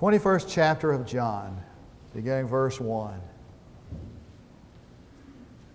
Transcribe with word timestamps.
21st 0.00 0.46
chapter 0.48 0.92
of 0.92 1.04
John, 1.04 1.62
beginning 2.14 2.46
verse 2.46 2.80
1. 2.80 3.20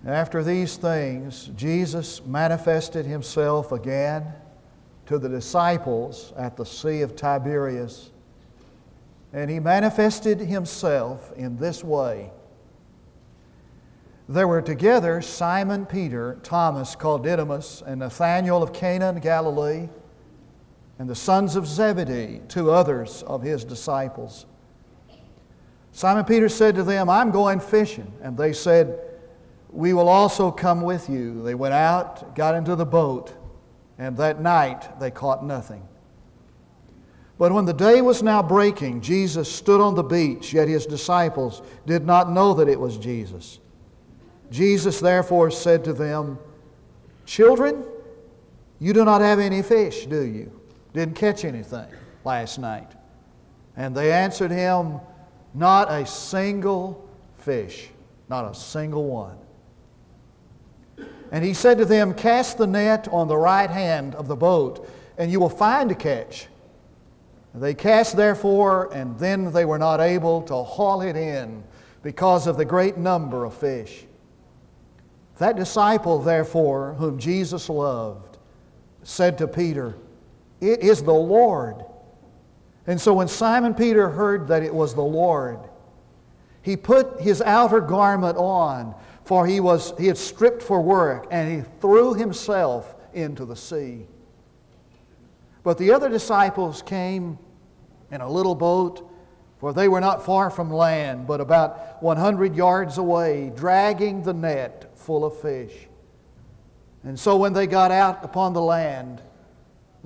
After 0.08 0.44
these 0.44 0.78
things, 0.78 1.52
Jesus 1.56 2.26
manifested 2.26 3.06
himself 3.06 3.72
again 3.72 4.34
to 5.06 5.20
the 5.20 5.30
disciples 5.30 6.34
at 6.36 6.58
the 6.58 6.66
Sea 6.66 7.02
of 7.02 7.16
Tiberias. 7.16 8.10
And 9.32 9.52
he 9.52 9.60
manifested 9.60 10.40
himself 10.40 11.32
in 11.34 11.58
this 11.58 11.84
way. 11.84 12.32
There 14.28 14.48
were 14.48 14.64
together 14.64 15.22
Simon 15.22 15.86
Peter, 15.86 16.40
Thomas 16.42 16.96
called 16.96 17.24
Didymus, 17.24 17.84
and 17.86 18.00
Nathanael 18.00 18.64
of 18.64 18.74
Cana 18.74 19.10
in 19.10 19.20
Galilee, 19.20 19.88
and 20.98 21.10
the 21.10 21.16
sons 21.16 21.56
of 21.56 21.68
Zebedee, 21.68 22.42
two 22.48 22.72
others 22.72 23.24
of 23.24 23.42
his 23.42 23.66
disciples. 23.66 24.46
Simon 25.92 26.26
Peter 26.26 26.50
said 26.50 26.76
to 26.76 26.84
them, 26.84 27.10
I'm 27.10 27.32
going 27.32 27.60
fishing. 27.60 28.12
And 28.22 28.38
they 28.38 28.54
said, 28.54 29.00
We 29.70 29.94
will 29.94 30.10
also 30.10 30.52
come 30.52 30.82
with 30.82 31.10
you. 31.10 31.42
They 31.44 31.56
went 31.56 31.74
out, 31.74 32.36
got 32.36 32.56
into 32.56 32.76
the 32.76 32.86
boat, 32.86 33.34
and 33.98 34.18
that 34.18 34.42
night 34.42 35.00
they 35.00 35.12
caught 35.12 35.46
nothing. 35.46 35.88
But 37.38 37.52
when 37.52 37.66
the 37.66 37.74
day 37.74 38.02
was 38.02 38.24
now 38.24 38.42
breaking, 38.42 39.02
Jesus 39.02 39.52
stood 39.52 39.82
on 39.82 39.96
the 39.96 40.04
beach, 40.04 40.54
yet 40.54 40.70
his 40.70 40.86
disciples 40.86 41.62
did 41.86 42.06
not 42.06 42.32
know 42.32 42.54
that 42.54 42.70
it 42.70 42.80
was 42.80 42.98
Jesus. 42.98 43.60
Jesus 44.50 45.02
therefore 45.02 45.52
said 45.52 45.84
to 45.84 45.94
them, 45.94 46.40
Children, 47.26 47.84
you 48.80 48.94
do 48.94 49.04
not 49.04 49.20
have 49.22 49.40
any 49.40 49.62
fish, 49.62 50.06
do 50.06 50.22
you? 50.22 50.62
Didn't 50.96 51.16
catch 51.16 51.44
anything 51.44 51.88
last 52.24 52.58
night. 52.58 52.90
And 53.76 53.94
they 53.94 54.14
answered 54.14 54.50
him, 54.50 55.02
Not 55.54 55.92
a 55.92 56.06
single 56.06 57.06
fish, 57.38 57.90
not 58.30 58.50
a 58.50 58.56
single 58.56 59.04
one. 59.04 59.38
And 61.34 61.44
he 61.44 61.54
said 61.54 61.80
to 61.80 61.86
them, 61.86 62.14
Cast 62.14 62.58
the 62.58 62.66
net 62.66 63.10
on 63.12 63.28
the 63.28 63.36
right 63.36 63.70
hand 63.70 64.16
of 64.16 64.30
the 64.30 64.38
boat, 64.38 64.90
and 65.18 65.30
you 65.30 65.42
will 65.42 65.50
find 65.50 65.92
a 65.92 65.96
catch. 65.96 66.48
They 67.54 67.74
cast 67.74 68.16
therefore, 68.16 68.90
and 68.94 69.20
then 69.20 69.52
they 69.52 69.66
were 69.66 69.78
not 69.78 70.00
able 70.00 70.44
to 70.44 70.64
haul 70.64 71.02
it 71.02 71.18
in 71.18 71.62
because 72.04 72.48
of 72.48 72.56
the 72.56 72.64
great 72.64 72.96
number 72.96 73.44
of 73.44 73.54
fish. 73.54 74.06
That 75.40 75.58
disciple, 75.58 76.20
therefore, 76.20 76.94
whom 76.94 77.20
Jesus 77.20 77.68
loved, 77.68 78.38
said 79.04 79.38
to 79.40 79.48
Peter, 79.50 79.98
it 80.62 80.82
is 80.82 81.04
the 81.04 81.14
Lord. 81.14 81.84
And 82.88 83.00
so 83.00 83.14
when 83.14 83.28
Simon 83.28 83.74
Peter 83.74 84.10
heard 84.10 84.48
that 84.48 84.64
it 84.64 84.74
was 84.74 84.94
the 84.94 85.02
Lord, 85.02 85.60
he 86.62 86.76
put 86.76 87.20
his 87.20 87.42
outer 87.42 87.82
garment 87.82 88.38
on, 88.38 88.96
for 89.24 89.46
he, 89.46 89.60
was, 89.60 89.94
he 89.98 90.08
had 90.08 90.18
stripped 90.18 90.62
for 90.62 90.82
work, 90.82 91.28
and 91.32 91.52
he 91.52 91.70
threw 91.80 92.14
himself 92.14 92.96
into 93.14 93.46
the 93.46 93.56
sea. 93.56 94.06
But 95.64 95.78
the 95.78 95.92
other 95.92 96.10
disciples 96.10 96.82
came 96.82 97.40
in 98.12 98.22
a 98.22 98.30
little 98.30 98.56
boat, 98.56 99.10
for 99.58 99.74
they 99.74 99.88
were 99.88 100.02
not 100.02 100.26
far 100.26 100.50
from 100.50 100.70
land, 100.70 101.26
but 101.26 101.42
about 101.42 102.04
100 102.04 102.56
yards 102.56 102.98
away, 102.98 103.52
dragging 103.56 104.22
the 104.22 104.34
net 104.34 104.92
full 104.96 105.26
of 105.26 105.40
fish. 105.40 105.88
And 107.04 107.20
so 107.20 107.36
when 107.38 107.54
they 107.54 107.68
got 107.68 107.92
out 107.92 108.24
upon 108.24 108.54
the 108.54 108.62
land, 108.62 109.22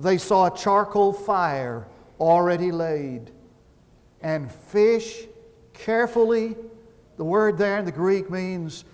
they 0.00 0.18
saw 0.18 0.46
a 0.46 0.56
charcoal 0.56 1.12
fire 1.12 1.86
already 2.18 2.72
laid, 2.72 3.30
and 4.22 4.50
fish 4.50 5.26
carefully, 5.72 6.56
the 7.16 7.24
word 7.24 7.58
there 7.58 7.78
in 7.78 7.84
the 7.84 7.92
Greek 7.92 8.30
means 8.30 8.84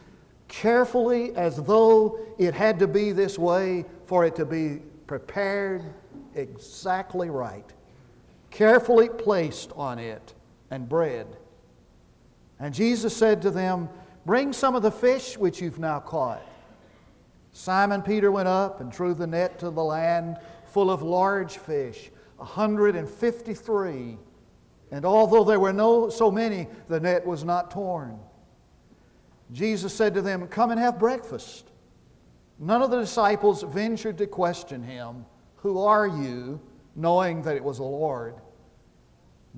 carefully 0.49 1.35
as 1.35 1.57
though 1.57 2.19
it 2.39 2.55
had 2.55 2.79
to 2.79 2.87
be 2.87 3.13
this 3.13 3.39
way 3.39 3.85
for 4.05 4.25
it 4.25 4.37
to 4.37 4.45
be 4.45 4.81
prepared 5.07 5.83
exactly 6.35 7.31
right, 7.31 7.73
carefully 8.51 9.09
placed 9.09 9.73
on 9.77 9.99
it, 9.99 10.35
and 10.71 10.89
bread. 10.89 11.27
And 12.59 12.75
Jesus 12.75 13.17
said 13.17 13.43
to 13.43 13.51
them, 13.51 13.89
Bring 14.25 14.53
some 14.53 14.75
of 14.75 14.83
the 14.83 14.91
fish 14.91 15.39
which 15.39 15.61
you've 15.61 15.79
now 15.79 16.01
caught. 16.01 16.43
Simon 17.53 18.03
Peter 18.03 18.31
went 18.31 18.49
up 18.49 18.81
and 18.81 18.91
drew 18.91 19.15
the 19.15 19.27
net 19.27 19.59
to 19.61 19.71
the 19.71 19.83
land 19.83 20.37
full 20.77 20.91
of 20.91 21.01
large 21.01 21.57
fish, 21.57 22.11
153. 22.37 24.19
And 24.91 25.07
although 25.07 25.43
there 25.43 25.59
were 25.59 25.73
no 25.73 26.11
so 26.11 26.31
many, 26.31 26.69
the 26.89 27.01
net 27.01 27.27
was 27.27 27.45
not 27.45 27.71
torn. 27.71 28.19
Jesus 29.53 29.95
said 29.95 30.13
to 30.13 30.21
them, 30.21 30.47
Come 30.49 30.71
and 30.71 30.79
have 30.79 30.99
breakfast. 30.99 31.71
None 32.59 32.83
of 32.83 32.91
the 32.91 33.01
disciples 33.01 33.63
ventured 33.63 34.19
to 34.19 34.27
question 34.27 34.83
him, 34.83 35.25
Who 35.57 35.79
are 35.79 36.07
you? 36.07 36.61
knowing 36.95 37.41
that 37.43 37.57
it 37.57 37.65
was 37.65 37.79
the 37.79 37.85
Lord. 37.85 38.35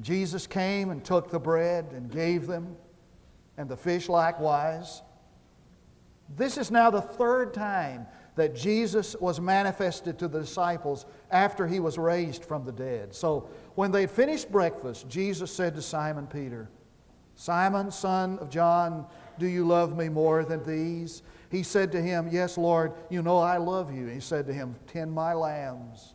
Jesus 0.01 0.47
came 0.47 0.91
and 0.91 1.05
took 1.05 1.31
the 1.33 1.41
bread 1.41 1.87
and 1.93 2.13
gave 2.13 2.47
them, 2.47 2.77
and 3.57 3.69
the 3.69 3.77
fish 3.77 4.09
likewise. 4.09 5.03
This 6.37 6.59
is 6.59 6.71
now 6.71 6.91
the 6.91 7.01
third 7.03 7.55
time 7.55 8.07
that 8.39 8.55
Jesus 8.55 9.17
was 9.21 9.41
manifested 9.41 10.19
to 10.19 10.29
the 10.29 10.41
disciples 10.41 11.07
after 11.31 11.67
he 11.67 11.81
was 11.81 11.99
raised 11.99 12.45
from 12.45 12.65
the 12.65 12.73
dead. 12.73 13.15
So 13.15 13.49
when 13.75 13.91
they 13.91 14.07
finished 14.07 14.51
breakfast, 14.53 15.09
Jesus 15.09 15.51
said 15.51 15.75
to 15.75 15.83
Simon 15.83 16.27
Peter, 16.29 16.71
Simon, 17.35 17.91
son 17.91 18.39
of 18.39 18.49
John, 18.49 19.07
do 19.39 19.47
you 19.47 19.67
love 19.67 19.97
me 19.97 20.09
more 20.09 20.45
than 20.45 20.65
these? 20.65 21.23
He 21.51 21.63
said 21.63 21.91
to 21.93 22.01
him, 22.01 22.29
Yes, 22.31 22.57
Lord, 22.57 22.93
you 23.11 23.23
know 23.23 23.39
I 23.39 23.57
love 23.57 23.93
you. 23.93 24.07
He 24.07 24.21
said 24.21 24.47
to 24.47 24.53
him, 24.53 24.77
Tend 24.87 25.13
my 25.13 25.35
lambs. 25.35 26.15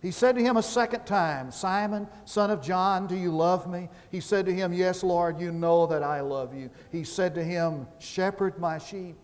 He 0.00 0.10
said 0.10 0.36
to 0.36 0.42
him 0.42 0.56
a 0.56 0.62
second 0.62 1.06
time, 1.06 1.50
Simon, 1.50 2.06
son 2.26 2.50
of 2.50 2.62
John, 2.62 3.06
do 3.06 3.16
you 3.16 3.34
love 3.34 3.66
me? 3.66 3.88
He 4.10 4.20
said 4.20 4.44
to 4.46 4.54
him, 4.54 4.72
Yes, 4.72 5.02
Lord, 5.02 5.40
you 5.40 5.50
know 5.50 5.86
that 5.86 6.02
I 6.02 6.20
love 6.20 6.54
you. 6.54 6.70
He 6.92 7.04
said 7.04 7.34
to 7.34 7.44
him, 7.44 7.86
Shepherd 7.98 8.58
my 8.58 8.78
sheep. 8.78 9.23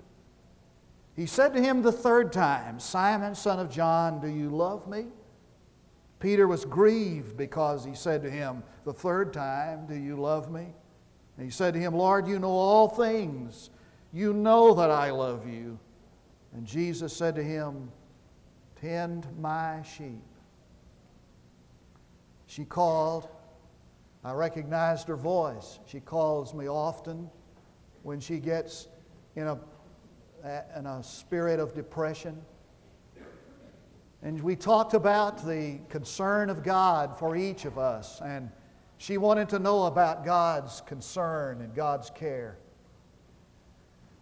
He 1.21 1.27
said 1.27 1.53
to 1.53 1.61
him 1.61 1.83
the 1.83 1.93
third 1.93 2.33
time, 2.33 2.81
Simon, 2.81 3.35
son 3.35 3.61
of 3.61 3.69
John, 3.69 4.23
do 4.23 4.27
you 4.27 4.49
love 4.49 4.89
me? 4.89 5.09
Peter 6.19 6.49
was 6.49 6.65
grieved 6.65 7.37
because 7.37 7.85
he 7.85 7.95
said 7.95 8.23
to 8.23 8.31
him 8.31 8.63
the 8.87 8.95
third 8.95 9.31
time, 9.31 9.87
Do 9.87 9.95
you 9.95 10.17
love 10.17 10.51
me? 10.51 10.69
And 11.37 11.45
he 11.45 11.51
said 11.51 11.75
to 11.75 11.79
him, 11.79 11.95
Lord, 11.95 12.27
you 12.27 12.39
know 12.39 12.49
all 12.49 12.89
things. 12.89 13.69
You 14.15 14.33
know 14.33 14.73
that 14.73 14.91
I 14.91 15.11
love 15.11 15.47
you. 15.47 15.79
And 16.55 16.65
Jesus 16.67 17.15
said 17.15 17.35
to 17.35 17.45
him, 17.45 17.93
Tend 18.81 19.27
my 19.39 19.83
sheep. 19.83 20.23
She 22.47 22.65
called. 22.65 23.29
I 24.25 24.33
recognized 24.33 25.07
her 25.09 25.17
voice. 25.17 25.81
She 25.85 26.01
calls 26.01 26.55
me 26.55 26.67
often 26.67 27.29
when 28.05 28.21
she 28.21 28.39
gets 28.39 28.89
in 29.37 29.49
a 29.49 29.59
in 30.77 30.87
a 30.87 31.03
spirit 31.03 31.61
of 31.61 31.75
depression. 31.75 32.41
And 34.23 34.41
we 34.43 34.55
talked 34.55 34.95
about 34.95 35.47
the 35.47 35.79
concern 35.89 36.51
of 36.51 36.63
God 36.63 37.19
for 37.19 37.37
each 37.37 37.65
of 37.65 37.79
us, 37.79 38.21
and 38.21 38.51
she 38.99 39.17
wanted 39.17 39.49
to 39.51 39.59
know 39.59 39.85
about 39.85 40.25
God's 40.25 40.83
concern 40.83 41.63
and 41.63 41.75
God's 41.75 42.11
care. 42.11 42.59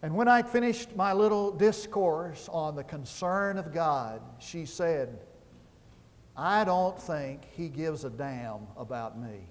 And 0.01 0.15
when 0.15 0.29
I 0.29 0.41
finished 0.41 0.95
my 0.95 1.11
little 1.11 1.51
discourse 1.51 2.47
on 2.49 2.75
the 2.75 2.83
concern 2.85 3.57
of 3.57 3.73
God, 3.73 4.21
she 4.39 4.65
said, 4.65 5.19
I 6.37 6.63
don't 6.63 6.97
think 6.97 7.41
He 7.51 7.67
gives 7.67 8.05
a 8.05 8.09
damn 8.09 8.67
about 8.77 9.19
me. 9.19 9.49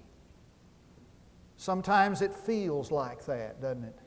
Sometimes 1.57 2.23
it 2.23 2.33
feels 2.33 2.89
like 2.89 3.25
that, 3.25 3.61
doesn't 3.61 3.83
it? 3.83 3.99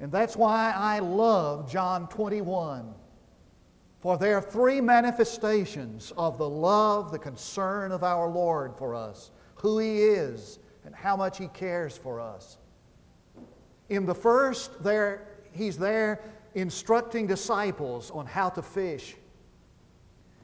And 0.00 0.12
that's 0.12 0.36
why 0.36 0.72
I 0.76 1.00
love 1.00 1.70
John 1.70 2.08
21. 2.08 2.94
For 4.00 4.16
there 4.16 4.36
are 4.36 4.42
three 4.42 4.80
manifestations 4.80 6.12
of 6.16 6.38
the 6.38 6.48
love, 6.48 7.10
the 7.10 7.18
concern 7.18 7.90
of 7.90 8.04
our 8.04 8.28
Lord 8.28 8.76
for 8.76 8.94
us 8.94 9.32
who 9.56 9.78
He 9.78 9.98
is 9.98 10.60
and 10.84 10.94
how 10.94 11.16
much 11.16 11.38
He 11.38 11.48
cares 11.48 11.96
for 11.96 12.20
us. 12.20 12.58
In 13.88 14.06
the 14.06 14.14
first, 14.14 14.82
there, 14.82 15.26
He's 15.52 15.76
there 15.76 16.22
instructing 16.54 17.26
disciples 17.26 18.10
on 18.12 18.26
how 18.26 18.50
to 18.50 18.62
fish. 18.62 19.16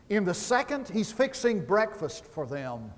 In 0.09 0.25
the 0.25 0.35
second, 0.35 0.89
He's 0.89 1.13
fixing 1.13 1.65
breakfast 1.65 2.27
for 2.27 2.47
them. 2.47 2.91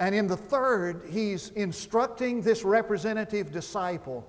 And 0.00 0.14
in 0.14 0.26
the 0.26 0.36
third, 0.36 1.02
He's 1.08 1.50
instructing 1.50 2.42
this 2.42 2.64
representative 2.64 3.52
disciple 3.52 4.28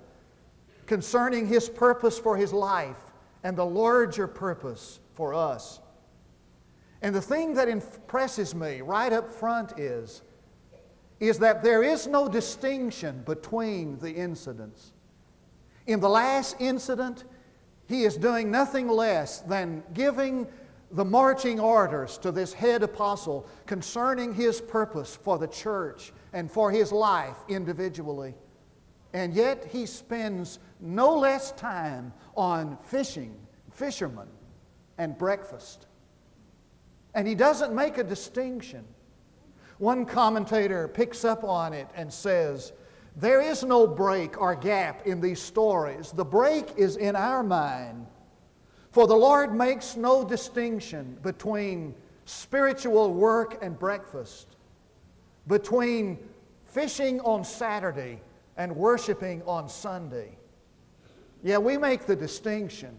concerning 0.94 1.48
His 1.48 1.70
purpose 1.70 2.20
for 2.20 2.38
His 2.38 2.54
life 2.54 3.00
and 3.44 3.58
the 3.58 3.66
larger 3.66 4.28
purpose 4.28 5.00
for 5.16 5.34
us. 5.34 5.80
And 7.02 7.16
the 7.16 7.22
thing 7.22 7.56
that 7.56 7.68
impresses 7.68 8.54
me 8.54 8.82
right 8.82 9.12
up 9.12 9.28
front 9.28 9.80
is 9.80 10.22
is 11.20 11.40
that 11.40 11.64
there 11.64 11.82
is 11.82 12.06
no 12.06 12.30
distinction 12.30 13.24
between 13.26 13.98
the 13.98 14.12
incidents. 14.12 14.94
In 15.88 16.00
the 16.00 16.10
last 16.10 16.58
incident, 16.60 17.24
he 17.88 18.04
is 18.04 18.16
doing 18.16 18.52
nothing 18.52 18.88
less 18.88 19.40
than 19.40 19.82
giving 19.94 20.46
the 20.92 21.06
marching 21.06 21.60
orders 21.60 22.20
to 22.20 22.32
this 22.32 22.54
head 22.54 22.84
apostle 22.84 23.48
concerning 23.66 24.32
his 24.32 24.62
purpose 24.62 25.16
for 25.16 25.40
the 25.40 25.48
church 25.48 26.14
and 26.34 26.52
for 26.52 26.70
his 26.70 26.92
life 26.92 27.38
individually. 27.50 28.36
And 29.14 29.36
yet 29.36 29.68
he 29.72 29.86
spends 29.86 30.60
no 30.84 31.18
less 31.18 31.54
time 31.54 32.14
on 32.36 32.78
fishing, 32.78 33.36
fishermen, 33.72 34.28
and 34.98 35.18
breakfast. 35.18 35.88
And 37.16 37.28
he 37.28 37.36
doesn't 37.36 37.74
make 37.74 37.98
a 37.98 38.04
distinction. 38.04 38.84
One 39.78 40.06
commentator 40.06 40.88
picks 40.88 41.24
up 41.24 41.44
on 41.44 41.74
it 41.74 41.88
and 41.96 42.12
says, 42.12 42.74
There 43.16 43.42
is 43.42 43.64
no 43.64 43.88
break 43.88 44.40
or 44.40 44.56
gap 44.56 45.08
in 45.08 45.22
these 45.22 45.42
stories. 45.42 46.12
The 46.12 46.26
break 46.26 46.74
is 46.76 46.98
in 46.98 47.16
our 47.16 47.44
mind. 47.44 48.06
For 48.92 49.08
the 49.08 49.16
Lord 49.16 49.56
makes 49.56 49.96
no 49.96 50.24
distinction 50.24 51.18
between 51.24 51.96
spiritual 52.26 53.14
work 53.14 53.58
and 53.62 53.78
breakfast, 53.78 54.56
between 55.48 56.20
fishing 56.66 57.20
on 57.22 57.44
Saturday 57.44 58.22
and 58.58 58.76
worshiping 58.76 59.42
on 59.48 59.68
Sunday. 59.68 60.38
Yeah, 61.44 61.58
we 61.58 61.78
make 61.78 62.06
the 62.06 62.16
distinction. 62.16 62.98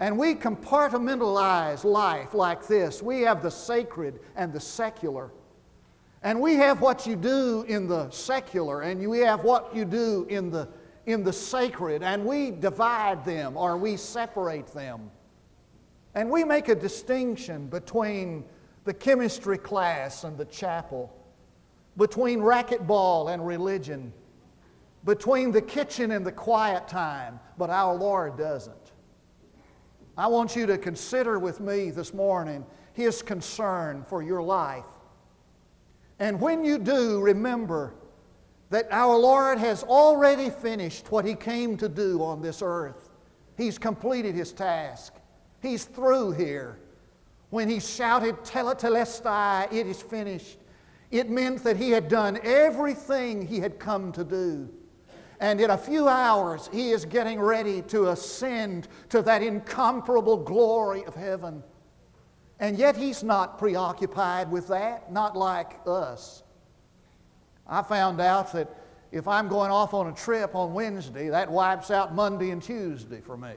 And 0.00 0.18
we 0.18 0.34
compartmentalize 0.34 1.84
life 1.84 2.34
like 2.34 2.66
this. 2.66 3.02
We 3.02 3.22
have 3.22 3.42
the 3.42 3.50
sacred 3.50 4.20
and 4.36 4.52
the 4.52 4.60
secular. 4.60 5.30
And 6.22 6.40
we 6.40 6.54
have 6.54 6.80
what 6.80 7.06
you 7.06 7.16
do 7.16 7.64
in 7.68 7.86
the 7.86 8.08
secular, 8.10 8.80
and 8.80 9.08
we 9.08 9.18
have 9.20 9.44
what 9.44 9.76
you 9.76 9.84
do 9.84 10.26
in 10.30 10.50
the, 10.50 10.68
in 11.04 11.22
the 11.22 11.32
sacred, 11.32 12.02
and 12.02 12.24
we 12.24 12.50
divide 12.50 13.24
them 13.26 13.58
or 13.58 13.76
we 13.76 13.96
separate 13.98 14.68
them. 14.68 15.10
And 16.14 16.30
we 16.30 16.42
make 16.44 16.68
a 16.68 16.74
distinction 16.74 17.66
between 17.66 18.44
the 18.84 18.94
chemistry 18.94 19.58
class 19.58 20.24
and 20.24 20.38
the 20.38 20.46
chapel, 20.46 21.14
between 21.96 22.40
racquetball 22.40 23.32
and 23.32 23.46
religion, 23.46 24.12
between 25.04 25.52
the 25.52 25.62
kitchen 25.62 26.10
and 26.10 26.24
the 26.24 26.32
quiet 26.32 26.88
time, 26.88 27.38
but 27.58 27.70
our 27.70 27.94
Lord 27.94 28.38
doesn't. 28.38 28.92
I 30.16 30.28
want 30.28 30.56
you 30.56 30.66
to 30.66 30.78
consider 30.78 31.38
with 31.38 31.60
me 31.60 31.90
this 31.90 32.14
morning 32.14 32.64
His 32.92 33.20
concern 33.20 34.04
for 34.08 34.22
your 34.22 34.42
life. 34.42 34.84
And 36.18 36.40
when 36.40 36.64
you 36.64 36.78
do, 36.78 37.20
remember 37.20 37.94
that 38.70 38.86
our 38.90 39.16
Lord 39.16 39.58
has 39.58 39.82
already 39.82 40.50
finished 40.50 41.10
what 41.10 41.24
He 41.24 41.34
came 41.34 41.76
to 41.78 41.88
do 41.88 42.22
on 42.22 42.40
this 42.40 42.62
earth. 42.62 43.10
He's 43.56 43.76
completed 43.76 44.34
His 44.34 44.52
task. 44.52 45.14
He's 45.60 45.84
through 45.84 46.32
here. 46.32 46.78
When 47.50 47.68
He 47.68 47.80
shouted, 47.80 48.36
Tetelestai, 48.38 49.72
it 49.72 49.86
is 49.86 50.00
finished, 50.00 50.58
it 51.10 51.28
meant 51.28 51.62
that 51.64 51.76
He 51.76 51.90
had 51.90 52.08
done 52.08 52.38
everything 52.42 53.46
He 53.46 53.58
had 53.58 53.78
come 53.78 54.12
to 54.12 54.24
do. 54.24 54.68
And 55.40 55.60
in 55.60 55.70
a 55.70 55.78
few 55.78 56.08
hours, 56.08 56.68
he 56.72 56.90
is 56.90 57.04
getting 57.04 57.40
ready 57.40 57.82
to 57.82 58.08
ascend 58.08 58.88
to 59.08 59.22
that 59.22 59.42
incomparable 59.42 60.36
glory 60.36 61.04
of 61.04 61.14
heaven. 61.14 61.62
And 62.60 62.78
yet, 62.78 62.96
he's 62.96 63.22
not 63.22 63.58
preoccupied 63.58 64.50
with 64.50 64.68
that, 64.68 65.12
not 65.12 65.36
like 65.36 65.80
us. 65.86 66.42
I 67.66 67.82
found 67.82 68.20
out 68.20 68.52
that 68.52 68.68
if 69.10 69.26
I'm 69.26 69.48
going 69.48 69.70
off 69.70 69.94
on 69.94 70.08
a 70.08 70.12
trip 70.12 70.54
on 70.54 70.72
Wednesday, 70.72 71.28
that 71.28 71.50
wipes 71.50 71.90
out 71.90 72.14
Monday 72.14 72.50
and 72.50 72.62
Tuesday 72.62 73.20
for 73.20 73.36
me. 73.36 73.54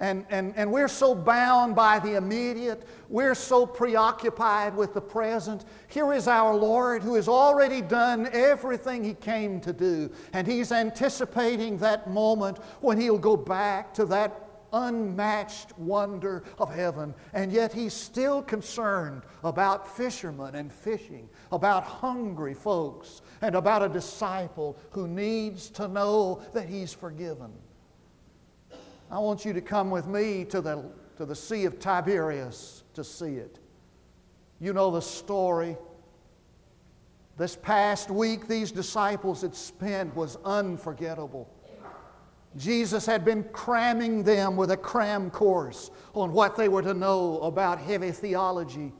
And, 0.00 0.24
and, 0.30 0.54
and 0.56 0.70
we're 0.70 0.86
so 0.86 1.12
bound 1.12 1.74
by 1.74 1.98
the 1.98 2.16
immediate. 2.16 2.86
We're 3.08 3.34
so 3.34 3.66
preoccupied 3.66 4.76
with 4.76 4.94
the 4.94 5.00
present. 5.00 5.64
Here 5.88 6.12
is 6.12 6.28
our 6.28 6.54
Lord 6.54 7.02
who 7.02 7.14
has 7.16 7.26
already 7.26 7.82
done 7.82 8.28
everything 8.32 9.02
He 9.02 9.14
came 9.14 9.60
to 9.62 9.72
do. 9.72 10.10
And 10.32 10.46
He's 10.46 10.70
anticipating 10.70 11.78
that 11.78 12.08
moment 12.08 12.58
when 12.80 13.00
He'll 13.00 13.18
go 13.18 13.36
back 13.36 13.92
to 13.94 14.06
that 14.06 14.44
unmatched 14.72 15.76
wonder 15.78 16.44
of 16.58 16.72
heaven. 16.72 17.12
And 17.32 17.50
yet 17.50 17.72
He's 17.72 17.94
still 17.94 18.40
concerned 18.40 19.22
about 19.42 19.96
fishermen 19.96 20.54
and 20.54 20.72
fishing, 20.72 21.28
about 21.50 21.82
hungry 21.82 22.54
folks, 22.54 23.22
and 23.42 23.56
about 23.56 23.82
a 23.82 23.88
disciple 23.88 24.78
who 24.90 25.08
needs 25.08 25.70
to 25.70 25.88
know 25.88 26.40
that 26.52 26.68
He's 26.68 26.92
forgiven. 26.92 27.50
I 29.10 29.18
want 29.18 29.44
you 29.44 29.52
to 29.54 29.60
come 29.60 29.90
with 29.90 30.06
me 30.06 30.44
to 30.46 30.60
the, 30.60 30.84
to 31.16 31.24
the 31.24 31.34
Sea 31.34 31.64
of 31.64 31.78
Tiberias 31.78 32.84
to 32.94 33.02
see 33.02 33.36
it. 33.36 33.58
You 34.60 34.72
know 34.72 34.90
the 34.90 35.00
story. 35.00 35.76
This 37.38 37.56
past 37.56 38.10
week, 38.10 38.48
these 38.48 38.70
disciples 38.70 39.42
had 39.42 39.54
spent 39.54 40.14
was 40.14 40.36
unforgettable. 40.44 41.48
Jesus 42.56 43.06
had 43.06 43.24
been 43.24 43.44
cramming 43.44 44.24
them 44.24 44.56
with 44.56 44.72
a 44.72 44.76
cram 44.76 45.30
course 45.30 45.90
on 46.14 46.32
what 46.32 46.56
they 46.56 46.68
were 46.68 46.82
to 46.82 46.94
know 46.94 47.38
about 47.40 47.78
heavy 47.78 48.10
theology. 48.10 48.92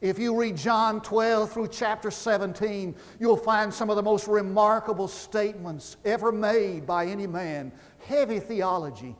If 0.00 0.16
you 0.18 0.38
read 0.38 0.56
John 0.56 1.00
12 1.00 1.50
through 1.50 1.68
chapter 1.68 2.10
17, 2.12 2.94
you'll 3.18 3.36
find 3.36 3.74
some 3.74 3.90
of 3.90 3.96
the 3.96 4.02
most 4.02 4.28
remarkable 4.28 5.08
statements 5.08 5.96
ever 6.04 6.30
made 6.30 6.86
by 6.86 7.06
any 7.06 7.26
man 7.26 7.72
heavy 8.08 8.40
theology 8.40 9.14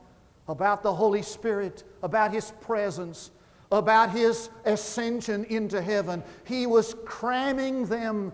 about 0.48 0.82
the 0.82 0.92
Holy 0.92 1.22
Spirit, 1.22 1.84
about 2.02 2.32
His 2.32 2.52
presence, 2.60 3.30
about 3.70 4.10
His 4.10 4.48
ascension 4.64 5.44
into 5.44 5.80
heaven. 5.82 6.22
He 6.44 6.66
was 6.66 6.96
cramming 7.04 7.86
them, 7.86 8.32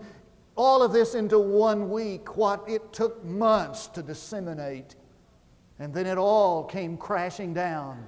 all 0.55 0.81
of 0.81 0.93
this, 0.93 1.13
into 1.13 1.37
one 1.37 1.89
week, 1.89 2.37
what 2.37 2.63
it 2.67 2.93
took 2.93 3.23
months 3.25 3.87
to 3.87 4.01
disseminate. 4.01 4.95
And 5.77 5.93
then 5.93 6.05
it 6.05 6.17
all 6.17 6.63
came 6.63 6.95
crashing 6.95 7.53
down. 7.53 8.07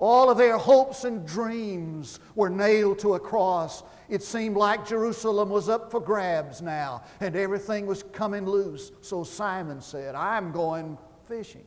All 0.00 0.28
of 0.28 0.36
their 0.36 0.58
hopes 0.58 1.04
and 1.04 1.24
dreams 1.24 2.18
were 2.34 2.50
nailed 2.50 2.98
to 2.98 3.14
a 3.14 3.20
cross. 3.20 3.84
It 4.08 4.24
seemed 4.24 4.56
like 4.56 4.84
Jerusalem 4.84 5.48
was 5.48 5.68
up 5.68 5.92
for 5.92 6.00
grabs 6.00 6.60
now, 6.60 7.04
and 7.20 7.36
everything 7.36 7.86
was 7.86 8.02
coming 8.02 8.44
loose. 8.44 8.90
So 9.00 9.22
Simon 9.22 9.80
said, 9.80 10.16
I'm 10.16 10.50
going 10.50 10.98
fishing. 11.26 11.64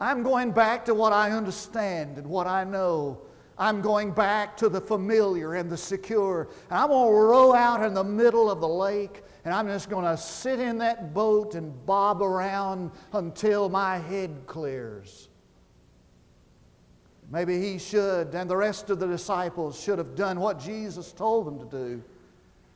I'm 0.00 0.22
going 0.22 0.52
back 0.52 0.84
to 0.86 0.94
what 0.94 1.12
I 1.12 1.30
understand 1.30 2.18
and 2.18 2.26
what 2.26 2.46
I 2.46 2.64
know. 2.64 3.20
I'm 3.56 3.80
going 3.80 4.10
back 4.10 4.56
to 4.58 4.68
the 4.68 4.80
familiar 4.80 5.54
and 5.54 5.70
the 5.70 5.76
secure. 5.76 6.48
And 6.70 6.78
I'm 6.78 6.88
going 6.88 7.08
to 7.08 7.14
row 7.14 7.54
out 7.54 7.84
in 7.84 7.94
the 7.94 8.04
middle 8.04 8.50
of 8.50 8.60
the 8.60 8.68
lake 8.68 9.22
and 9.44 9.52
I'm 9.52 9.66
just 9.68 9.90
going 9.90 10.04
to 10.04 10.16
sit 10.16 10.58
in 10.58 10.78
that 10.78 11.12
boat 11.12 11.54
and 11.54 11.84
bob 11.84 12.22
around 12.22 12.90
until 13.12 13.68
my 13.68 13.98
head 13.98 14.30
clears. 14.46 15.28
Maybe 17.30 17.60
he 17.60 17.78
should, 17.78 18.34
and 18.34 18.48
the 18.48 18.56
rest 18.56 18.90
of 18.90 19.00
the 19.00 19.06
disciples 19.06 19.80
should 19.80 19.98
have 19.98 20.14
done 20.14 20.40
what 20.40 20.58
Jesus 20.58 21.12
told 21.12 21.46
them 21.46 21.58
to 21.58 21.64
do. 21.64 22.02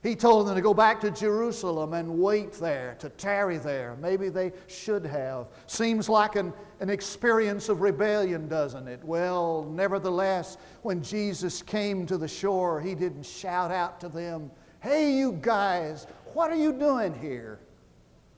He 0.03 0.15
told 0.15 0.47
them 0.47 0.55
to 0.55 0.61
go 0.61 0.73
back 0.73 1.01
to 1.01 1.11
Jerusalem 1.11 1.93
and 1.93 2.19
wait 2.21 2.53
there, 2.53 2.97
to 3.01 3.09
tarry 3.09 3.59
there. 3.59 3.97
Maybe 4.01 4.29
they 4.29 4.53
should 4.69 5.05
have. 5.05 5.49
Seems 5.67 6.09
like 6.09 6.37
an, 6.37 6.53
an 6.79 6.89
experience 6.89 7.69
of 7.69 7.81
rebellion, 7.81 8.47
doesn't 8.47 8.87
it? 8.87 9.03
Well, 9.03 9.65
nevertheless, 9.65 10.57
when 10.83 11.03
Jesus 11.03 11.63
came 11.63 12.07
to 12.07 12.17
the 12.17 12.29
shore, 12.29 12.81
he 12.81 12.95
didn't 12.95 13.27
shout 13.27 13.73
out 13.73 14.01
to 14.01 14.09
them, 14.09 14.53
Hey, 14.81 15.13
you 15.13 15.33
guys, 15.33 16.07
what 16.33 16.53
are 16.53 16.57
you 16.57 16.73
doing 16.73 17.13
here? 17.13 17.59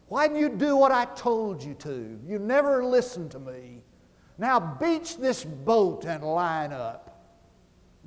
Why 0.09 0.27
didn't 0.27 0.41
you 0.41 0.49
do 0.49 0.77
what 0.77 0.91
I 0.91 1.05
told 1.05 1.63
you 1.63 1.75
to? 1.75 2.19
You 2.27 2.39
never 2.39 2.83
listened 2.83 3.31
to 3.33 3.39
me. 3.39 3.83
Now 4.39 4.59
beach 4.59 5.19
this 5.19 5.45
boat 5.45 6.07
and 6.07 6.25
line 6.25 6.73
up. 6.73 7.21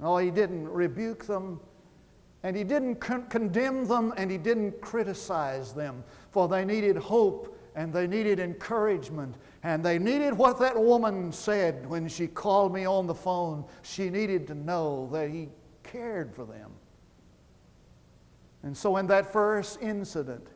No, 0.02 0.18
he 0.18 0.32
didn't 0.32 0.68
rebuke 0.68 1.28
them. 1.28 1.60
And 2.44 2.56
he 2.58 2.64
didn't 2.64 2.96
con- 2.96 3.26
condemn 3.28 3.86
them 3.86 4.14
and 4.18 4.30
he 4.30 4.38
didn't 4.38 4.82
criticize 4.82 5.74
them, 5.74 6.04
for 6.32 6.48
they 6.48 6.66
needed 6.66 6.98
hope 6.98 7.58
and 7.76 7.92
they 7.94 8.06
needed 8.06 8.40
encouragement 8.40 9.36
and 9.64 9.84
they 9.84 9.98
needed 9.98 10.34
what 10.34 10.60
that 10.60 10.80
woman 10.80 11.32
said 11.32 11.88
when 11.90 12.08
she 12.08 12.28
called 12.28 12.74
me 12.74 12.86
on 12.86 13.08
the 13.08 13.16
phone. 13.16 13.66
She 13.82 14.10
needed 14.10 14.46
to 14.48 14.56
know 14.56 15.10
that 15.14 15.30
he 15.30 15.50
cared 15.84 16.36
for 16.36 16.46
them. 16.46 16.72
And 18.62 18.76
so, 18.76 18.98
in 18.98 19.08
that 19.08 19.32
first 19.32 19.82
incident, 19.82 20.48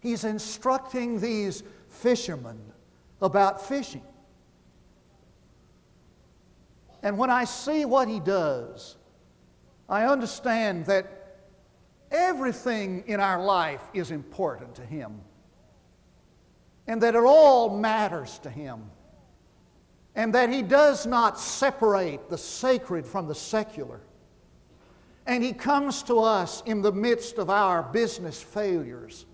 he's 0.00 0.24
instructing 0.24 1.18
these 1.18 1.62
fishermen 1.88 2.60
about 3.22 3.66
fishing. 3.66 4.02
And 7.02 7.18
when 7.18 7.30
I 7.30 7.44
see 7.44 7.84
what 7.84 8.08
he 8.08 8.20
does, 8.20 8.96
I 9.88 10.06
understand 10.06 10.86
that 10.86 11.38
everything 12.10 13.04
in 13.06 13.20
our 13.20 13.42
life 13.42 13.82
is 13.92 14.10
important 14.10 14.74
to 14.76 14.82
Him 14.82 15.20
and 16.86 17.02
that 17.02 17.14
it 17.14 17.24
all 17.24 17.76
matters 17.76 18.38
to 18.40 18.50
Him 18.50 18.90
and 20.14 20.34
that 20.34 20.48
He 20.48 20.62
does 20.62 21.06
not 21.06 21.38
separate 21.38 22.28
the 22.28 22.38
sacred 22.38 23.06
from 23.06 23.26
the 23.26 23.34
secular. 23.34 24.00
And 25.26 25.42
He 25.42 25.52
comes 25.52 26.02
to 26.04 26.20
us 26.20 26.62
in 26.66 26.82
the 26.82 26.92
midst 26.92 27.38
of 27.38 27.50
our 27.50 27.82
business 27.82 28.40
failures. 28.42 29.26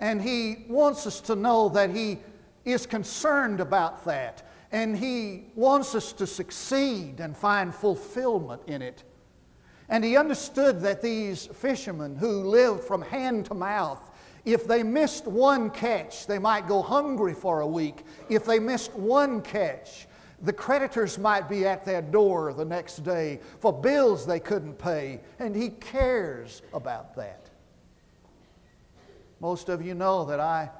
And 0.00 0.20
He 0.20 0.64
wants 0.68 1.06
us 1.06 1.20
to 1.22 1.36
know 1.36 1.68
that 1.70 1.90
He 1.90 2.18
is 2.64 2.86
concerned 2.86 3.60
about 3.60 4.04
that. 4.06 4.42
And 4.72 4.96
He 4.96 5.44
wants 5.54 5.94
us 5.94 6.12
to 6.14 6.26
succeed 6.26 7.20
and 7.20 7.36
find 7.36 7.74
fulfillment 7.74 8.62
in 8.66 8.82
it. 8.82 9.04
And 9.88 10.04
He 10.04 10.16
understood 10.16 10.80
that 10.82 11.02
these 11.02 11.46
fishermen 11.46 12.16
who 12.16 12.44
lived 12.44 12.84
from 12.84 13.02
hand 13.02 13.46
to 13.46 13.54
mouth, 13.54 14.10
if 14.44 14.66
they 14.66 14.82
missed 14.82 15.26
one 15.26 15.70
catch, 15.70 16.26
they 16.26 16.38
might 16.38 16.66
go 16.68 16.82
hungry 16.82 17.34
for 17.34 17.60
a 17.60 17.66
week. 17.66 18.04
If 18.28 18.44
they 18.44 18.58
missed 18.58 18.92
one 18.94 19.40
catch, 19.42 20.06
the 20.42 20.52
creditors 20.52 21.18
might 21.18 21.48
be 21.48 21.66
at 21.66 21.84
their 21.84 22.02
door 22.02 22.52
the 22.52 22.64
next 22.64 23.04
day 23.04 23.40
for 23.60 23.72
bills 23.72 24.26
they 24.26 24.40
couldn't 24.40 24.78
pay, 24.78 25.20
and 25.38 25.56
he 25.56 25.70
cares 25.70 26.62
about 26.72 27.14
that. 27.16 27.48
Most 29.40 29.68
of 29.68 29.84
you 29.84 29.94
know 29.94 30.24
that 30.26 30.40
I 30.40 30.70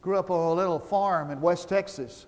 grew 0.00 0.18
up 0.18 0.30
on 0.30 0.52
a 0.52 0.54
little 0.54 0.78
farm 0.78 1.30
in 1.30 1.40
West 1.40 1.68
Texas. 1.68 2.26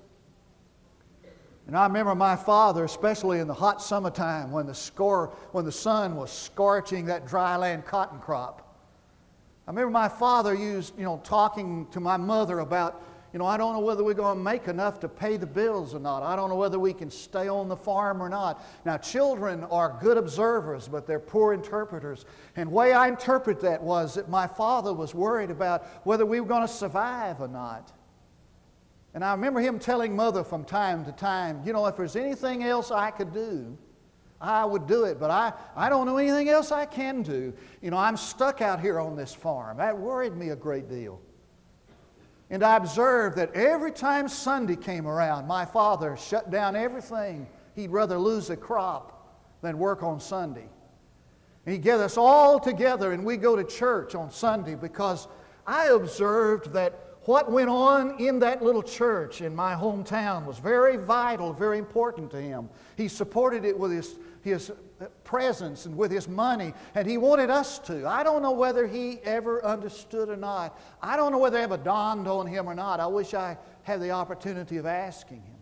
And 1.67 1.77
I 1.77 1.87
remember 1.87 2.15
my 2.15 2.37
father, 2.37 2.85
especially 2.85 3.39
in 3.39 3.47
the 3.47 3.55
hot 3.55 3.83
summertime 3.83 4.51
when 4.51 4.67
the, 4.67 4.75
score, 4.75 5.29
when 5.53 5.65
the 5.65 5.73
sun 5.73 6.17
was 6.17 6.33
scorching 6.33 7.07
that 7.07 7.27
dry 7.27 7.57
land 7.57 7.85
cotton 7.85 8.19
crop. 8.19 8.77
I 9.67 9.71
remember 9.71 9.91
my 9.91 10.09
father 10.09 10.53
used, 10.55 10.99
you 10.99 11.05
know, 11.05 11.21
talking 11.23 11.87
to 11.93 12.01
my 12.01 12.17
mother 12.17 12.59
about 12.59 13.03
you 13.33 13.39
know, 13.39 13.47
I 13.47 13.57
don't 13.57 13.75
know 13.75 13.81
whether 13.81 14.03
we're 14.03 14.15
going 14.15 14.39
to 14.39 14.43
make 14.43 14.67
enough 14.67 14.99
to 15.01 15.09
pay 15.09 15.37
the 15.37 15.47
bills 15.47 15.95
or 15.95 16.01
not. 16.01 16.25
I 16.25 16.35
don't 16.35 16.49
know 16.49 16.57
whether 16.57 16.81
we 16.81 16.93
can 16.93 17.11
stay 17.11 17.47
on 17.47 17.69
the 17.69 17.77
farm 17.77 18.21
or 18.21 18.29
not. 18.29 18.65
Now, 18.85 18.97
children 18.97 19.63
are 19.65 19.97
good 20.01 20.17
observers, 20.17 20.89
but 20.89 21.07
they're 21.07 21.21
poor 21.21 21.55
interpreters. 21.55 22.25
And 22.57 22.71
the 22.71 22.75
way 22.75 22.93
I 22.93 23.07
interpret 23.07 23.61
that 23.61 23.81
was 23.81 24.15
that 24.15 24.29
my 24.29 24.49
father 24.49 24.93
was 24.93 25.15
worried 25.15 25.51
about 25.51 25.85
whether 26.05 26.27
we 26.27 26.41
were 26.41 26.49
going 26.49 26.67
to 26.67 26.73
survive 26.73 27.41
or 27.41 27.47
not. 27.47 27.93
And 29.15 29.25
I 29.25 29.33
remember 29.33 29.61
him 29.61 29.79
telling 29.79 30.15
mother 30.15 30.45
from 30.45 30.65
time 30.65 31.05
to 31.05 31.13
time, 31.13 31.63
you 31.65 31.73
know, 31.73 31.87
if 31.87 31.97
there's 31.97 32.17
anything 32.17 32.63
else 32.63 32.91
I 32.91 33.11
could 33.11 33.33
do, 33.33 33.77
I 34.41 34.65
would 34.65 34.87
do 34.87 35.05
it, 35.05 35.21
but 35.21 35.31
I, 35.31 35.53
I 35.77 35.89
don't 35.89 36.07
know 36.07 36.17
anything 36.17 36.49
else 36.49 36.73
I 36.73 36.87
can 36.87 37.23
do. 37.23 37.53
You 37.83 37.91
know, 37.91 37.99
I'm 37.99 38.17
stuck 38.17 38.63
out 38.63 38.81
here 38.81 38.99
on 38.99 39.17
this 39.17 39.35
farm. 39.35 39.77
That 39.77 39.99
worried 39.99 40.37
me 40.37 40.51
a 40.51 40.57
great 40.57 40.89
deal. 40.89 41.21
And 42.49 42.63
I 42.63 42.77
observed 42.77 43.37
that 43.37 43.55
every 43.55 43.93
time 43.93 44.29
Sunday 44.29 44.77
came 44.77 45.07
around, 45.07 45.47
my 45.47 45.65
father 45.65 46.17
shut 46.17 46.51
down 46.51 46.75
everything. 46.75 47.47
He'd 47.75 47.91
rather 47.91 48.19
lose 48.19 48.51
a 48.51 48.57
crop 48.57 49.37
than 49.61 49.79
work 49.79 50.03
on 50.03 50.21
Sunday. 50.21 50.69
And 51.67 51.73
he'd 51.75 51.83
get 51.83 52.01
us 52.01 52.17
all 52.17 52.59
together 52.59 53.13
and 53.13 53.25
we 53.25 53.37
go 53.37 53.57
to 53.57 53.65
church 53.65 54.15
on 54.15 54.31
Sunday 54.31 54.75
because 54.75 55.29
I 55.67 55.89
observed 55.89 56.73
that 56.73 57.10
what 57.31 57.49
went 57.49 57.71
on 57.71 58.19
in 58.19 58.41
that 58.41 58.61
little 58.61 58.83
church 58.83 59.41
in 59.41 59.55
my 59.55 59.73
hometown 59.73 60.45
was 60.45 60.59
very 60.59 60.97
vital, 60.97 61.53
very 61.53 61.79
important 61.79 62.29
to 62.29 62.41
him. 62.41 62.69
He 62.97 63.07
supported 63.07 63.65
it 63.65 63.79
with 63.79 63.93
his, 63.93 64.17
his 64.43 64.73
presence 65.23 65.87
and 65.87 65.97
with 65.97 66.11
his 66.11 66.27
money, 66.27 66.75
and 66.97 67.07
he 67.09 67.19
wanted 67.19 67.49
us 67.49 67.79
to. 67.87 68.05
I 68.05 68.25
don't 68.25 68.43
know 68.43 68.51
whether 68.51 68.85
he 68.85 69.21
ever 69.23 69.65
understood 69.65 70.29
or 70.29 70.37
not. 70.37 70.77
I 71.01 71.17
don't 71.17 71.31
know 71.31 71.39
whether 71.39 71.61
it 71.61 71.63
ever 71.63 71.77
dawned 71.77 72.27
on 72.27 72.49
him 72.49 72.69
or 72.69 72.75
not. 72.75 72.99
I 72.99 73.07
wish 73.07 73.33
I 73.33 73.57
had 73.85 74.01
the 74.01 74.11
opportunity 74.11 74.79
of 74.79 74.87
asking 74.87 75.43
him. 75.43 75.61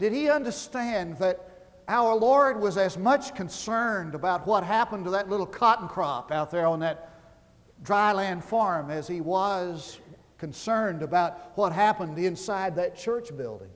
Did 0.00 0.12
he 0.12 0.30
understand 0.30 1.16
that 1.18 1.68
our 1.86 2.16
Lord 2.16 2.60
was 2.60 2.76
as 2.76 2.98
much 2.98 3.36
concerned 3.36 4.16
about 4.16 4.48
what 4.48 4.64
happened 4.64 5.04
to 5.04 5.12
that 5.12 5.30
little 5.30 5.46
cotton 5.46 5.86
crop 5.86 6.32
out 6.32 6.50
there 6.50 6.66
on 6.66 6.80
that 6.80 7.13
dryland 7.82 8.44
farm 8.44 8.90
as 8.90 9.06
he 9.08 9.20
was 9.20 9.98
concerned 10.38 11.02
about 11.02 11.56
what 11.56 11.72
happened 11.72 12.18
inside 12.18 12.76
that 12.76 12.96
church 12.96 13.36
building? 13.36 13.70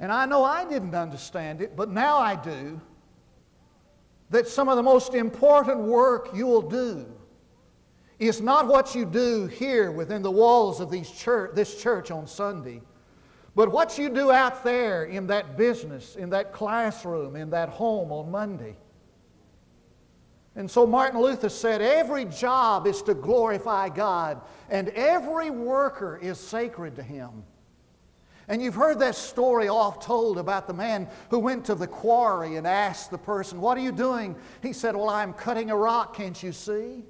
And 0.00 0.10
I 0.10 0.26
know 0.26 0.44
I 0.44 0.64
didn't 0.64 0.94
understand 0.94 1.60
it, 1.60 1.76
but 1.76 1.88
now 1.88 2.18
I 2.18 2.34
do. 2.34 2.80
That 4.30 4.48
some 4.48 4.68
of 4.68 4.76
the 4.76 4.82
most 4.82 5.14
important 5.14 5.80
work 5.80 6.30
you 6.34 6.46
will 6.46 6.62
do 6.62 7.06
is 8.18 8.40
not 8.40 8.66
what 8.66 8.94
you 8.94 9.04
do 9.04 9.46
here 9.46 9.90
within 9.90 10.22
the 10.22 10.30
walls 10.30 10.80
of 10.80 10.90
these 10.90 11.10
church, 11.10 11.52
this 11.54 11.80
church 11.80 12.10
on 12.10 12.26
Sunday, 12.26 12.80
but 13.54 13.70
what 13.70 13.98
you 13.98 14.08
do 14.08 14.30
out 14.30 14.64
there 14.64 15.04
in 15.04 15.26
that 15.26 15.56
business, 15.56 16.16
in 16.16 16.30
that 16.30 16.52
classroom, 16.52 17.36
in 17.36 17.50
that 17.50 17.68
home 17.68 18.10
on 18.10 18.30
Monday. 18.30 18.76
And 20.54 20.70
so 20.70 20.86
Martin 20.86 21.20
Luther 21.20 21.48
said, 21.48 21.80
Every 21.80 22.24
job 22.26 22.86
is 22.86 23.02
to 23.02 23.14
glorify 23.14 23.88
God, 23.88 24.42
and 24.68 24.88
every 24.90 25.50
worker 25.50 26.18
is 26.20 26.38
sacred 26.38 26.96
to 26.96 27.02
Him. 27.02 27.44
And 28.48 28.60
you've 28.60 28.74
heard 28.74 28.98
that 28.98 29.14
story 29.14 29.68
oft 29.68 30.02
told 30.02 30.36
about 30.36 30.66
the 30.66 30.74
man 30.74 31.08
who 31.30 31.38
went 31.38 31.64
to 31.66 31.74
the 31.74 31.86
quarry 31.86 32.56
and 32.56 32.66
asked 32.66 33.10
the 33.10 33.18
person, 33.18 33.60
What 33.60 33.78
are 33.78 33.80
you 33.80 33.92
doing? 33.92 34.36
He 34.60 34.72
said, 34.72 34.94
Well, 34.94 35.08
I'm 35.08 35.32
cutting 35.32 35.70
a 35.70 35.76
rock, 35.76 36.16
can't 36.16 36.40
you 36.42 36.52
see? 36.52 37.04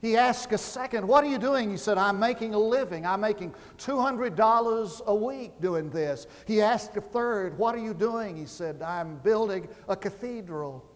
He 0.00 0.16
asked 0.16 0.52
a 0.52 0.58
second, 0.58 1.06
What 1.08 1.24
are 1.24 1.28
you 1.28 1.38
doing? 1.38 1.70
He 1.70 1.76
said, 1.76 1.98
I'm 1.98 2.18
making 2.18 2.54
a 2.54 2.58
living. 2.58 3.04
I'm 3.04 3.20
making 3.20 3.54
$200 3.78 5.06
a 5.06 5.14
week 5.14 5.60
doing 5.60 5.90
this. 5.90 6.26
He 6.46 6.60
asked 6.62 6.96
a 6.96 7.00
third, 7.00 7.58
What 7.58 7.74
are 7.74 7.78
you 7.78 7.94
doing? 7.94 8.36
He 8.36 8.46
said, 8.46 8.80
I'm 8.80 9.16
building 9.16 9.68
a 9.88 9.96
cathedral. 9.96 10.89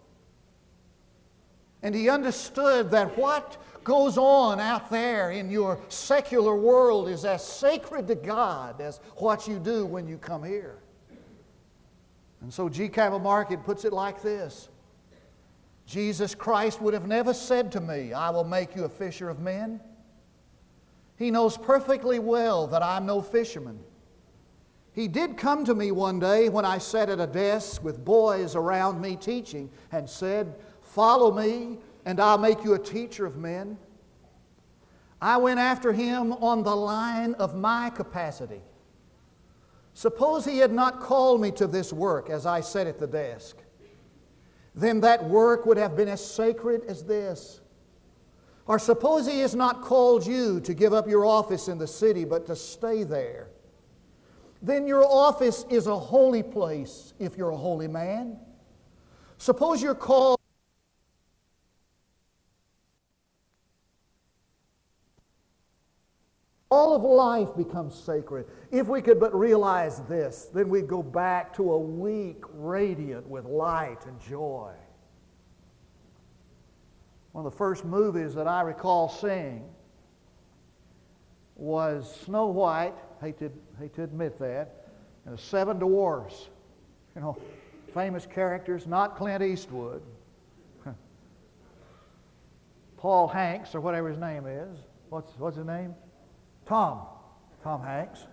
And 1.85 1.93
he 1.93 2.09
understood 2.09 2.89
that 2.89 3.15
what 3.15 3.57
goes 3.83 4.17
on 4.17 4.59
out 4.59 4.89
there 4.89 5.29
in 5.29 5.51
your 5.51 5.79
secular 5.87 6.55
world 6.55 7.07
is 7.07 7.25
as 7.25 7.45
sacred 7.45 8.07
to 8.07 8.15
God 8.15 8.81
as 8.81 8.99
what 9.17 9.47
you 9.47 9.59
do 9.59 9.85
when 9.85 10.07
you 10.07 10.17
come 10.17 10.43
here. 10.43 10.79
And 12.41 12.51
so 12.51 12.69
G. 12.69 12.89
Campbell 12.89 13.19
Morgan 13.19 13.59
puts 13.59 13.85
it 13.85 13.93
like 13.93 14.23
this 14.23 14.67
Jesus 15.85 16.33
Christ 16.33 16.81
would 16.81 16.95
have 16.95 17.07
never 17.07 17.35
said 17.35 17.71
to 17.73 17.79
me, 17.79 18.13
I 18.13 18.31
will 18.31 18.45
make 18.45 18.75
you 18.75 18.85
a 18.85 18.89
fisher 18.89 19.29
of 19.29 19.39
men. 19.39 19.79
He 21.17 21.29
knows 21.29 21.55
perfectly 21.55 22.17
well 22.17 22.65
that 22.65 22.81
I'm 22.81 23.05
no 23.05 23.21
fisherman. 23.21 23.79
He 24.93 25.07
did 25.07 25.37
come 25.37 25.63
to 25.65 25.75
me 25.75 25.91
one 25.91 26.19
day 26.19 26.49
when 26.49 26.65
I 26.65 26.79
sat 26.79 27.09
at 27.09 27.19
a 27.19 27.27
desk 27.27 27.83
with 27.83 28.03
boys 28.03 28.55
around 28.55 28.99
me 28.99 29.17
teaching 29.17 29.69
and 29.91 30.09
said, 30.09 30.55
Follow 30.95 31.29
me, 31.29 31.77
and 32.05 32.21
I'll 32.21 32.37
make 32.37 32.63
you 32.63 32.73
a 32.73 32.79
teacher 32.79 33.25
of 33.25 33.35
men. 33.35 33.77
I 35.21 35.35
went 35.35 35.59
after 35.59 35.91
him 35.91 36.31
on 36.31 36.63
the 36.63 36.73
line 36.73 37.33
of 37.33 37.53
my 37.53 37.89
capacity. 37.89 38.61
Suppose 39.93 40.45
he 40.45 40.59
had 40.59 40.71
not 40.71 41.01
called 41.01 41.41
me 41.41 41.51
to 41.51 41.67
this 41.67 41.91
work 41.91 42.29
as 42.29 42.45
I 42.45 42.61
sat 42.61 42.87
at 42.87 42.97
the 42.97 43.07
desk. 43.07 43.57
Then 44.73 45.01
that 45.01 45.21
work 45.25 45.65
would 45.65 45.75
have 45.75 45.97
been 45.97 46.07
as 46.07 46.25
sacred 46.25 46.85
as 46.87 47.03
this. 47.03 47.59
Or 48.65 48.79
suppose 48.79 49.27
he 49.27 49.41
has 49.41 49.53
not 49.53 49.81
called 49.81 50.25
you 50.25 50.61
to 50.61 50.73
give 50.73 50.93
up 50.93 51.09
your 51.09 51.25
office 51.25 51.67
in 51.67 51.77
the 51.77 51.87
city, 51.87 52.23
but 52.23 52.45
to 52.45 52.55
stay 52.55 53.03
there. 53.03 53.49
Then 54.61 54.87
your 54.87 55.05
office 55.05 55.65
is 55.69 55.87
a 55.87 55.99
holy 55.99 56.41
place 56.41 57.13
if 57.19 57.35
you're 57.35 57.49
a 57.49 57.57
holy 57.57 57.89
man. 57.89 58.39
Suppose 59.37 59.81
you're 59.81 59.93
called 59.93 60.39
All 66.75 66.93
of 66.93 67.03
life 67.03 67.55
becomes 67.55 67.95
sacred. 67.95 68.47
If 68.69 68.87
we 68.87 69.01
could 69.01 69.17
but 69.17 69.33
realize 69.33 70.01
this, 70.09 70.49
then 70.53 70.67
we'd 70.67 70.89
go 70.89 71.01
back 71.01 71.55
to 71.55 71.71
a 71.71 71.79
week 71.79 72.43
radiant 72.51 73.25
with 73.29 73.45
light 73.45 74.05
and 74.05 74.19
joy. 74.19 74.73
One 77.31 77.45
of 77.45 77.49
the 77.53 77.57
first 77.57 77.85
movies 77.85 78.35
that 78.35 78.45
I 78.49 78.59
recall 78.59 79.07
seeing 79.07 79.63
was 81.55 82.13
Snow 82.25 82.47
White, 82.47 82.95
hate 83.21 83.39
to, 83.39 83.49
hate 83.79 83.93
to 83.93 84.03
admit 84.03 84.37
that, 84.39 84.89
and 85.23 85.33
the 85.33 85.41
Seven 85.41 85.79
Dwarfs. 85.79 86.49
You 87.15 87.21
know, 87.21 87.37
famous 87.93 88.25
characters, 88.25 88.85
not 88.85 89.15
Clint 89.15 89.41
Eastwood. 89.41 90.01
Paul 92.97 93.29
Hanks, 93.29 93.73
or 93.75 93.79
whatever 93.79 94.09
his 94.09 94.17
name 94.17 94.45
is. 94.45 94.77
What's, 95.07 95.31
what's 95.39 95.55
his 95.55 95.65
name? 95.65 95.95
Tom, 96.65 97.01
Tom 97.63 97.83
Hanks. 97.83 98.25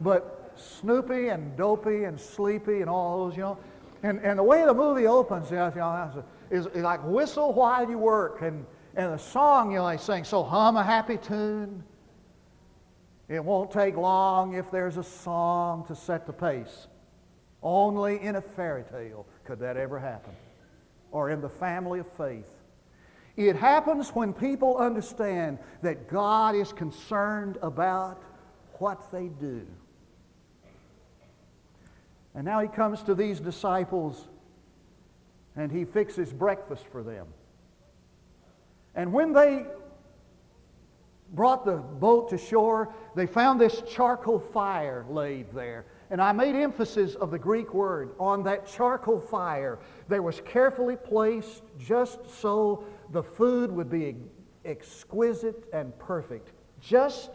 But 0.00 0.52
Snoopy 0.56 1.28
and 1.28 1.56
Dopey 1.56 2.04
and 2.04 2.18
Sleepy 2.18 2.80
and 2.80 2.90
all 2.90 3.26
those, 3.26 3.36
you 3.36 3.42
know. 3.42 3.58
And, 4.02 4.18
and 4.20 4.38
the 4.38 4.42
way 4.42 4.64
the 4.64 4.74
movie 4.74 5.06
opens 5.06 5.50
you 5.50 5.56
know, 5.56 6.24
is, 6.50 6.66
is 6.66 6.82
like 6.82 7.00
whistle 7.04 7.52
while 7.52 7.88
you 7.88 7.98
work. 7.98 8.42
And, 8.42 8.64
and 8.96 9.12
the 9.12 9.18
song, 9.18 9.72
you 9.72 9.78
know, 9.78 9.88
they 9.88 9.98
sing, 9.98 10.24
so 10.24 10.42
hum 10.42 10.76
a 10.76 10.82
happy 10.82 11.18
tune. 11.18 11.84
It 13.28 13.44
won't 13.44 13.70
take 13.70 13.96
long 13.96 14.54
if 14.54 14.70
there's 14.70 14.96
a 14.96 15.04
song 15.04 15.84
to 15.86 15.94
set 15.94 16.26
the 16.26 16.32
pace. 16.32 16.88
Only 17.62 18.20
in 18.20 18.36
a 18.36 18.40
fairy 18.40 18.84
tale 18.84 19.26
could 19.44 19.60
that 19.60 19.76
ever 19.76 19.98
happen, 19.98 20.32
or 21.12 21.30
in 21.30 21.40
the 21.40 21.48
family 21.48 22.00
of 22.00 22.10
faith. 22.12 22.50
It 23.36 23.56
happens 23.56 24.10
when 24.10 24.32
people 24.32 24.76
understand 24.76 25.58
that 25.82 26.08
God 26.08 26.54
is 26.54 26.72
concerned 26.72 27.58
about 27.62 28.22
what 28.78 29.10
they 29.12 29.28
do. 29.28 29.66
And 32.34 32.44
now 32.44 32.60
he 32.60 32.68
comes 32.68 33.02
to 33.04 33.14
these 33.14 33.40
disciples 33.40 34.28
and 35.56 35.70
he 35.70 35.84
fixes 35.84 36.32
breakfast 36.32 36.86
for 36.90 37.02
them. 37.02 37.26
And 38.94 39.12
when 39.12 39.32
they 39.32 39.66
brought 41.32 41.64
the 41.64 41.76
boat 41.76 42.30
to 42.30 42.38
shore, 42.38 42.92
they 43.14 43.26
found 43.26 43.60
this 43.60 43.82
charcoal 43.88 44.38
fire 44.38 45.04
laid 45.08 45.52
there. 45.52 45.86
And 46.10 46.20
I 46.20 46.32
made 46.32 46.56
emphasis 46.56 47.14
of 47.14 47.30
the 47.30 47.38
Greek 47.38 47.72
word 47.72 48.10
on 48.18 48.42
that 48.44 48.66
charcoal 48.66 49.20
fire. 49.20 49.78
There 50.08 50.22
was 50.22 50.40
carefully 50.44 50.96
placed 50.96 51.62
just 51.78 52.18
so 52.40 52.84
the 53.10 53.22
food 53.22 53.72
would 53.72 53.90
be 53.90 54.16
exquisite 54.64 55.64
and 55.72 55.96
perfect. 55.98 56.52
Just 56.80 57.30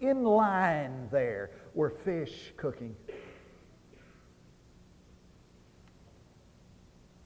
in 0.00 0.24
line 0.24 1.08
there 1.10 1.50
were 1.74 1.90
fish 1.90 2.52
cooking. 2.56 2.96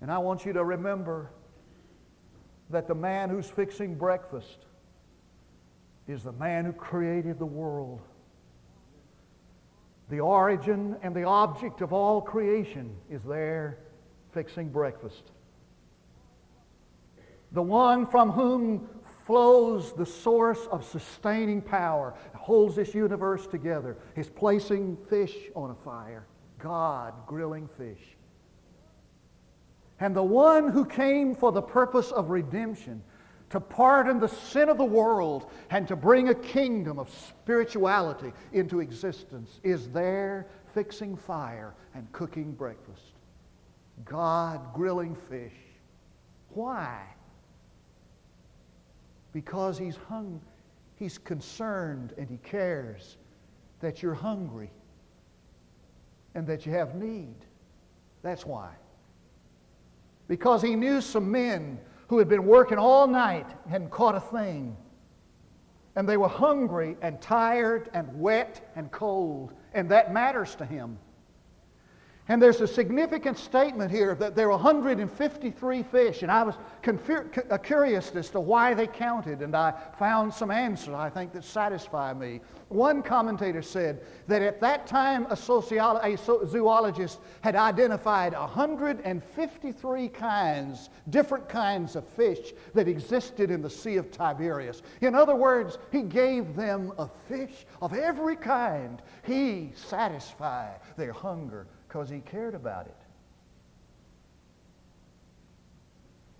And 0.00 0.10
I 0.10 0.18
want 0.18 0.44
you 0.44 0.52
to 0.52 0.64
remember 0.64 1.30
that 2.70 2.88
the 2.88 2.94
man 2.94 3.30
who's 3.30 3.48
fixing 3.48 3.94
breakfast 3.94 4.66
is 6.08 6.24
the 6.24 6.32
man 6.32 6.64
who 6.64 6.72
created 6.72 7.38
the 7.38 7.46
world. 7.46 8.00
The 10.10 10.18
origin 10.18 10.96
and 11.02 11.14
the 11.14 11.22
object 11.22 11.80
of 11.80 11.92
all 11.92 12.20
creation 12.20 12.96
is 13.08 13.22
there 13.22 13.78
fixing 14.32 14.70
breakfast. 14.70 15.30
The 17.52 17.62
one 17.62 18.06
from 18.06 18.30
whom 18.30 18.88
flows 19.26 19.92
the 19.92 20.06
source 20.06 20.66
of 20.70 20.84
sustaining 20.84 21.62
power, 21.62 22.14
holds 22.34 22.76
this 22.76 22.94
universe 22.94 23.46
together, 23.46 23.96
is 24.16 24.28
placing 24.28 24.96
fish 25.08 25.36
on 25.54 25.70
a 25.70 25.74
fire. 25.74 26.26
God 26.58 27.14
grilling 27.26 27.68
fish. 27.76 28.16
And 30.00 30.16
the 30.16 30.22
one 30.22 30.68
who 30.68 30.84
came 30.84 31.34
for 31.34 31.52
the 31.52 31.62
purpose 31.62 32.10
of 32.10 32.30
redemption 32.30 33.02
to 33.50 33.60
pardon 33.60 34.18
the 34.18 34.28
sin 34.28 34.68
of 34.68 34.78
the 34.78 34.84
world 34.84 35.50
and 35.70 35.86
to 35.86 35.94
bring 35.94 36.30
a 36.30 36.34
kingdom 36.34 36.98
of 36.98 37.10
spirituality 37.10 38.32
into 38.52 38.80
existence 38.80 39.60
is 39.62 39.90
there 39.90 40.48
fixing 40.72 41.16
fire 41.16 41.74
and 41.94 42.10
cooking 42.12 42.52
breakfast. 42.52 43.12
God 44.04 44.72
grilling 44.72 45.14
fish. 45.28 45.52
Why? 46.48 47.02
Because 49.32 49.78
he's 49.78 49.96
hung, 49.96 50.40
he's 50.96 51.18
concerned 51.18 52.12
and 52.18 52.28
he 52.28 52.36
cares 52.38 53.16
that 53.80 54.02
you're 54.02 54.14
hungry 54.14 54.70
and 56.34 56.46
that 56.46 56.66
you 56.66 56.72
have 56.72 56.94
need. 56.94 57.34
That's 58.22 58.46
why. 58.46 58.70
Because 60.28 60.62
he 60.62 60.76
knew 60.76 61.00
some 61.00 61.30
men 61.30 61.78
who 62.08 62.18
had 62.18 62.28
been 62.28 62.44
working 62.44 62.78
all 62.78 63.06
night 63.06 63.46
hadn't 63.68 63.90
caught 63.90 64.14
a 64.14 64.20
thing. 64.20 64.76
And 65.96 66.08
they 66.08 66.16
were 66.16 66.28
hungry 66.28 66.96
and 67.02 67.20
tired 67.20 67.90
and 67.92 68.08
wet 68.18 68.70
and 68.76 68.90
cold. 68.90 69.52
And 69.74 69.90
that 69.90 70.12
matters 70.12 70.54
to 70.56 70.64
him. 70.64 70.98
And 72.28 72.40
there's 72.40 72.60
a 72.60 72.68
significant 72.68 73.36
statement 73.36 73.90
here 73.90 74.14
that 74.14 74.36
there 74.36 74.46
were 74.46 74.52
153 74.52 75.82
fish, 75.82 76.22
and 76.22 76.30
I 76.30 76.44
was 76.44 76.54
uh, 76.86 77.58
curious 77.58 78.14
as 78.14 78.30
to 78.30 78.38
why 78.38 78.74
they 78.74 78.86
counted, 78.86 79.42
and 79.42 79.56
I 79.56 79.74
found 79.98 80.32
some 80.32 80.52
answers 80.52 80.94
I 80.94 81.10
think 81.10 81.32
that 81.32 81.42
satisfy 81.42 82.14
me. 82.14 82.40
One 82.68 83.02
commentator 83.02 83.60
said 83.60 84.02
that 84.28 84.40
at 84.40 84.60
that 84.60 84.86
time 84.86 85.26
a, 85.30 85.32
a 85.32 86.46
zoologist 86.46 87.18
had 87.40 87.56
identified 87.56 88.34
153 88.34 90.08
kinds, 90.08 90.90
different 91.10 91.48
kinds 91.48 91.96
of 91.96 92.06
fish 92.06 92.52
that 92.72 92.86
existed 92.86 93.50
in 93.50 93.62
the 93.62 93.70
Sea 93.70 93.96
of 93.96 94.12
Tiberias. 94.12 94.82
In 95.00 95.16
other 95.16 95.34
words, 95.34 95.76
he 95.90 96.02
gave 96.02 96.54
them 96.54 96.92
a 96.98 97.08
fish 97.28 97.66
of 97.80 97.92
every 97.92 98.36
kind. 98.36 99.02
He 99.24 99.72
satisfied 99.74 100.78
their 100.96 101.12
hunger 101.12 101.66
because 101.92 102.08
he 102.08 102.20
cared 102.20 102.54
about 102.54 102.86
it. 102.86 102.96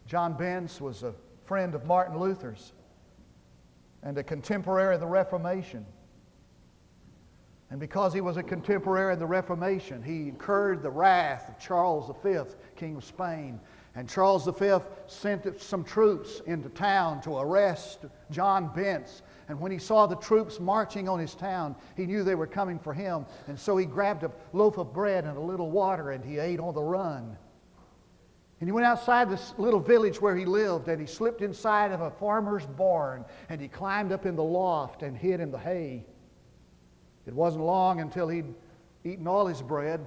John 0.07 0.35
Brenz 0.35 0.81
was 0.81 1.03
a 1.03 1.13
friend 1.45 1.75
of 1.75 1.85
Martin 1.85 2.19
Luther's 2.19 2.73
and 4.03 4.17
a 4.17 4.23
contemporary 4.23 4.95
of 4.95 5.03
the 5.03 5.07
Reformation. 5.07 5.85
And 7.71 7.79
because 7.79 8.15
he 8.15 8.23
was 8.23 8.39
a 8.39 8.43
contemporary 8.43 9.13
of 9.13 9.19
the 9.19 9.27
Reformation, 9.27 10.03
he 10.03 10.23
incurred 10.23 10.83
the 10.83 10.91
wrath 10.91 11.51
of 11.51 11.59
Charles 11.59 12.11
V, 12.23 12.39
King 12.75 12.97
of 12.97 13.05
Spain. 13.05 13.61
And 13.95 14.09
Charles 14.09 14.47
V 14.47 14.79
sent 15.07 15.61
some 15.61 15.85
troops 15.85 16.41
into 16.47 16.71
town 16.71 17.21
to 17.23 17.37
arrest 17.37 18.07
John 18.31 18.71
Brenz 18.71 19.21
and 19.53 19.61
when 19.61 19.71
he 19.71 19.77
saw 19.77 20.07
the 20.07 20.17
troops 20.17 20.59
marching 20.59 21.11
on 21.11 21.19
his 21.19 21.35
town, 21.35 21.77
he 21.95 22.07
knew 22.07 22.25
they 22.25 22.35
were 22.35 22.47
coming 22.47 22.79
for 22.79 22.95
him. 22.95 23.27
And 23.49 23.61
so 23.61 23.77
he 23.77 23.85
grabbed 23.85 24.23
a 24.23 24.33
loaf 24.55 24.79
of 24.79 24.95
bread 24.95 25.27
and 25.27 25.37
a 25.37 25.41
little 25.43 25.71
water 25.71 26.13
and 26.13 26.25
he 26.25 26.39
ate 26.39 26.59
on 26.59 26.73
the 26.73 26.83
run. 26.83 27.37
And 28.61 28.67
he 28.67 28.73
went 28.73 28.87
outside 28.87 29.29
this 29.29 29.53
little 29.59 29.79
village 29.79 30.23
where 30.23 30.35
he 30.35 30.47
lived 30.47 30.89
and 30.89 30.99
he 30.99 31.07
slipped 31.07 31.43
inside 31.43 31.93
of 31.93 32.01
a 32.01 32.11
farmer's 32.13 32.65
barn 32.65 33.27
and 33.51 33.61
he 33.61 33.69
climbed 33.69 34.11
up 34.11 34.25
in 34.25 34.37
the 34.37 34.43
loft 34.43 35.03
and 35.03 35.15
hid 35.15 35.39
in 35.39 35.51
the 35.51 35.59
hay. 35.59 36.07
It 37.27 37.35
wasn't 37.35 37.65
long 37.65 38.01
until 38.01 38.29
he'd 38.29 38.55
eaten 39.05 39.29
all 39.29 39.47
his 39.47 39.61
bread. 39.61 40.01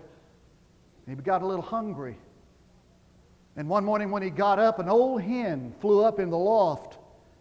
And 1.06 1.16
he 1.16 1.22
got 1.22 1.44
a 1.44 1.46
little 1.46 1.62
hungry. 1.62 2.18
And 3.56 3.70
one 3.70 3.86
morning 3.86 4.10
when 4.10 4.24
he 4.24 4.32
got 4.32 4.58
up, 4.58 4.80
an 4.80 4.90
old 4.90 5.22
hen 5.22 5.76
flew 5.82 6.04
up 6.04 6.20
in 6.20 6.32
the 6.32 6.36
loft 6.36 6.98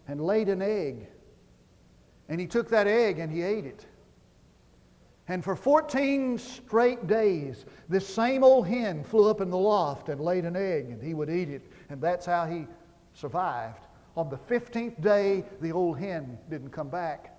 and 0.07 0.21
laid 0.21 0.49
an 0.49 0.61
egg. 0.61 1.07
And 2.29 2.39
he 2.39 2.47
took 2.47 2.69
that 2.69 2.87
egg 2.87 3.19
and 3.19 3.31
he 3.31 3.41
ate 3.41 3.65
it. 3.65 3.85
And 5.27 5.43
for 5.43 5.55
14 5.55 6.37
straight 6.37 7.07
days, 7.07 7.65
this 7.89 8.07
same 8.07 8.43
old 8.43 8.67
hen 8.67 9.03
flew 9.03 9.29
up 9.29 9.41
in 9.41 9.49
the 9.49 9.57
loft 9.57 10.09
and 10.09 10.21
laid 10.21 10.45
an 10.45 10.55
egg, 10.55 10.85
and 10.91 11.01
he 11.01 11.15
would 11.15 11.31
eat 11.31 11.49
it. 11.49 11.63
And 11.89 11.99
that's 11.99 12.27
how 12.27 12.45
he 12.45 12.67
survived. 13.13 13.85
On 14.15 14.29
the 14.29 14.37
15th 14.37 15.01
day, 15.01 15.43
the 15.61 15.71
old 15.71 15.97
hen 15.97 16.37
didn't 16.49 16.69
come 16.69 16.89
back. 16.89 17.31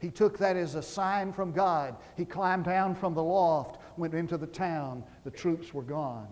He 0.00 0.10
took 0.10 0.38
that 0.38 0.56
as 0.56 0.76
a 0.76 0.82
sign 0.82 1.32
from 1.32 1.50
God. 1.50 1.96
He 2.16 2.24
climbed 2.24 2.64
down 2.64 2.94
from 2.94 3.14
the 3.14 3.22
loft, 3.22 3.80
went 3.96 4.14
into 4.14 4.36
the 4.38 4.46
town. 4.46 5.02
The 5.24 5.30
troops 5.30 5.74
were 5.74 5.82
gone. 5.82 6.28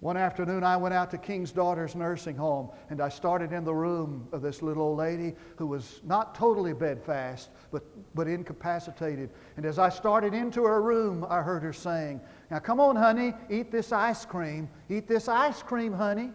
One 0.00 0.16
afternoon, 0.16 0.64
I 0.64 0.78
went 0.78 0.94
out 0.94 1.10
to 1.10 1.18
King's 1.18 1.52
Daughters 1.52 1.94
Nursing 1.94 2.36
Home, 2.36 2.70
and 2.88 3.02
I 3.02 3.10
started 3.10 3.52
in 3.52 3.64
the 3.64 3.74
room 3.74 4.26
of 4.32 4.40
this 4.40 4.62
little 4.62 4.82
old 4.82 4.98
lady 4.98 5.34
who 5.56 5.66
was 5.66 6.00
not 6.04 6.34
totally 6.34 6.72
bedfast, 6.72 7.50
but, 7.70 7.84
but 8.14 8.26
incapacitated. 8.26 9.28
And 9.58 9.66
as 9.66 9.78
I 9.78 9.90
started 9.90 10.32
into 10.32 10.64
her 10.64 10.80
room, 10.80 11.26
I 11.28 11.42
heard 11.42 11.62
her 11.62 11.74
saying, 11.74 12.22
Now 12.50 12.60
come 12.60 12.80
on, 12.80 12.96
honey, 12.96 13.34
eat 13.50 13.70
this 13.70 13.92
ice 13.92 14.24
cream. 14.24 14.70
Eat 14.88 15.06
this 15.06 15.28
ice 15.28 15.62
cream, 15.62 15.92
honey. 15.92 16.30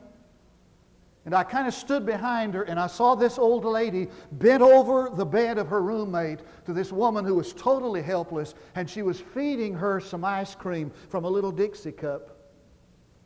And 1.26 1.34
I 1.34 1.44
kind 1.44 1.68
of 1.68 1.74
stood 1.74 2.06
behind 2.06 2.54
her, 2.54 2.62
and 2.62 2.80
I 2.80 2.86
saw 2.86 3.16
this 3.16 3.40
old 3.40 3.66
lady 3.66 4.10
bent 4.34 4.62
over 4.62 5.10
the 5.10 5.26
bed 5.26 5.58
of 5.58 5.70
her 5.70 5.82
roommate 5.82 6.42
to 6.68 6.74
this 6.74 6.92
woman 6.92 7.26
who 7.26 7.34
was 7.34 7.52
totally 7.52 8.04
helpless, 8.04 8.54
and 8.76 8.88
she 8.88 9.02
was 9.02 9.20
feeding 9.20 9.74
her 9.74 10.00
some 10.00 10.24
ice 10.24 10.54
cream 10.54 10.92
from 11.10 11.26
a 11.26 11.30
little 11.30 11.52
Dixie 11.52 11.92
cup. 11.92 12.35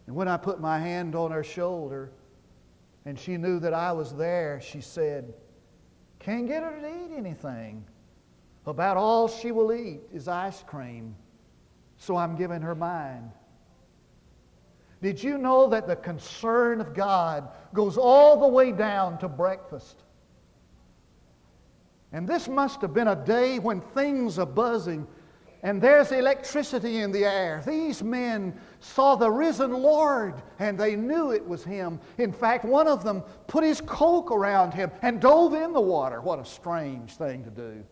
And 0.09 0.15
when 0.15 0.27
I 0.27 0.37
put 0.37 0.59
my 0.59 0.79
hand 0.79 1.13
on 1.13 1.29
her 1.29 1.43
shoulder 1.43 2.09
and 3.05 3.17
she 3.19 3.37
knew 3.37 3.59
that 3.59 3.75
I 3.75 3.91
was 3.91 4.11
there, 4.15 4.59
she 4.59 4.81
said, 4.81 5.35
Can't 6.17 6.47
get 6.47 6.63
her 6.63 6.79
to 6.81 6.87
eat 6.87 7.15
anything. 7.15 7.85
About 8.65 8.97
all 8.97 9.27
she 9.27 9.51
will 9.51 9.71
eat 9.71 9.99
is 10.11 10.27
ice 10.27 10.63
cream, 10.65 11.15
so 11.97 12.17
I'm 12.17 12.35
giving 12.35 12.59
her 12.63 12.73
mine. 12.73 13.31
Did 14.99 15.21
you 15.21 15.37
know 15.37 15.67
that 15.67 15.85
the 15.85 15.95
concern 15.95 16.81
of 16.81 16.95
God 16.95 17.47
goes 17.75 17.95
all 17.95 18.39
the 18.39 18.47
way 18.47 18.71
down 18.71 19.19
to 19.19 19.27
breakfast? 19.27 20.01
And 22.11 22.27
this 22.27 22.47
must 22.47 22.81
have 22.81 22.95
been 22.95 23.09
a 23.09 23.15
day 23.15 23.59
when 23.59 23.79
things 23.79 24.39
are 24.39 24.47
buzzing 24.47 25.05
and 25.61 25.81
there's 25.81 26.11
electricity 26.11 26.99
in 26.99 27.11
the 27.11 27.25
air. 27.25 27.61
These 27.67 28.01
men 28.01 28.57
saw 28.79 29.15
the 29.15 29.29
risen 29.29 29.73
Lord 29.73 30.41
and 30.57 30.77
they 30.77 30.95
knew 30.95 31.31
it 31.31 31.45
was 31.45 31.63
him. 31.63 31.99
In 32.17 32.31
fact, 32.31 32.63
one 32.63 32.87
of 32.87 33.03
them 33.03 33.23
put 33.47 33.63
his 33.63 33.81
cloak 33.81 34.31
around 34.31 34.73
him 34.73 34.89
and 35.01 35.19
dove 35.19 35.53
in 35.53 35.73
the 35.73 35.81
water. 35.81 36.21
What 36.21 36.39
a 36.39 36.45
strange 36.45 37.17
thing 37.17 37.43
to 37.43 37.49
do. 37.49 37.83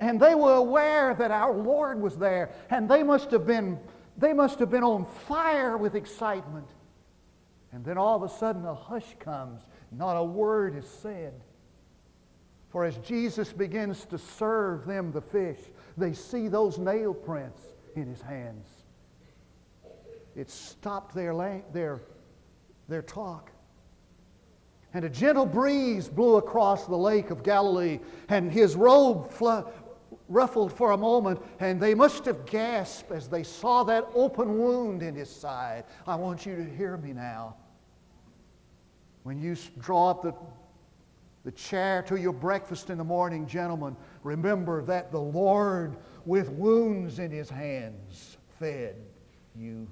And 0.00 0.18
they 0.18 0.34
were 0.34 0.54
aware 0.54 1.14
that 1.14 1.30
our 1.30 1.54
Lord 1.54 2.00
was 2.00 2.16
there, 2.16 2.50
and 2.68 2.88
they 2.88 3.02
must 3.02 3.30
have 3.30 3.46
been, 3.46 3.78
they 4.18 4.32
must 4.32 4.58
have 4.58 4.70
been 4.70 4.82
on 4.82 5.06
fire 5.06 5.76
with 5.76 5.94
excitement. 5.94 6.68
And 7.72 7.84
then 7.84 7.96
all 7.96 8.16
of 8.16 8.22
a 8.22 8.34
sudden 8.34 8.64
a 8.64 8.74
hush 8.74 9.16
comes, 9.20 9.62
not 9.92 10.14
a 10.14 10.24
word 10.24 10.76
is 10.76 10.88
said. 10.88 11.40
For 12.70 12.84
as 12.84 12.96
Jesus 12.98 13.52
begins 13.52 14.04
to 14.06 14.18
serve 14.18 14.84
them 14.84 15.12
the 15.12 15.20
fish, 15.20 15.60
they 15.96 16.12
see 16.12 16.48
those 16.48 16.78
nail 16.78 17.14
prints 17.14 17.60
in 17.96 18.06
his 18.06 18.20
hands. 18.20 18.68
It 20.36 20.50
stopped 20.50 21.14
their, 21.14 21.62
their, 21.72 22.00
their 22.88 23.02
talk. 23.02 23.50
And 24.92 25.04
a 25.04 25.08
gentle 25.08 25.46
breeze 25.46 26.08
blew 26.08 26.36
across 26.36 26.86
the 26.86 26.96
lake 26.96 27.30
of 27.30 27.42
Galilee, 27.42 28.00
and 28.28 28.50
his 28.50 28.76
robe 28.76 29.30
fl- 29.30 29.62
ruffled 30.28 30.72
for 30.72 30.92
a 30.92 30.96
moment, 30.96 31.40
and 31.60 31.80
they 31.80 31.94
must 31.94 32.24
have 32.24 32.46
gasped 32.46 33.10
as 33.10 33.28
they 33.28 33.42
saw 33.42 33.82
that 33.84 34.06
open 34.14 34.58
wound 34.58 35.02
in 35.02 35.14
his 35.14 35.28
side. 35.28 35.84
I 36.06 36.14
want 36.14 36.46
you 36.46 36.56
to 36.56 36.64
hear 36.64 36.96
me 36.96 37.12
now. 37.12 37.56
When 39.24 39.40
you 39.40 39.56
draw 39.80 40.10
up 40.10 40.22
the, 40.22 40.34
the 41.44 41.52
chair 41.52 42.02
to 42.02 42.16
your 42.16 42.32
breakfast 42.32 42.88
in 42.88 42.98
the 42.98 43.04
morning, 43.04 43.46
gentlemen, 43.46 43.96
remember 44.22 44.82
that 44.82 45.12
the 45.12 45.20
Lord, 45.20 45.96
with 46.24 46.48
wounds 46.50 47.18
in 47.18 47.30
his 47.30 47.50
hands, 47.50 48.38
fed 48.58 48.96
you. 49.54 49.86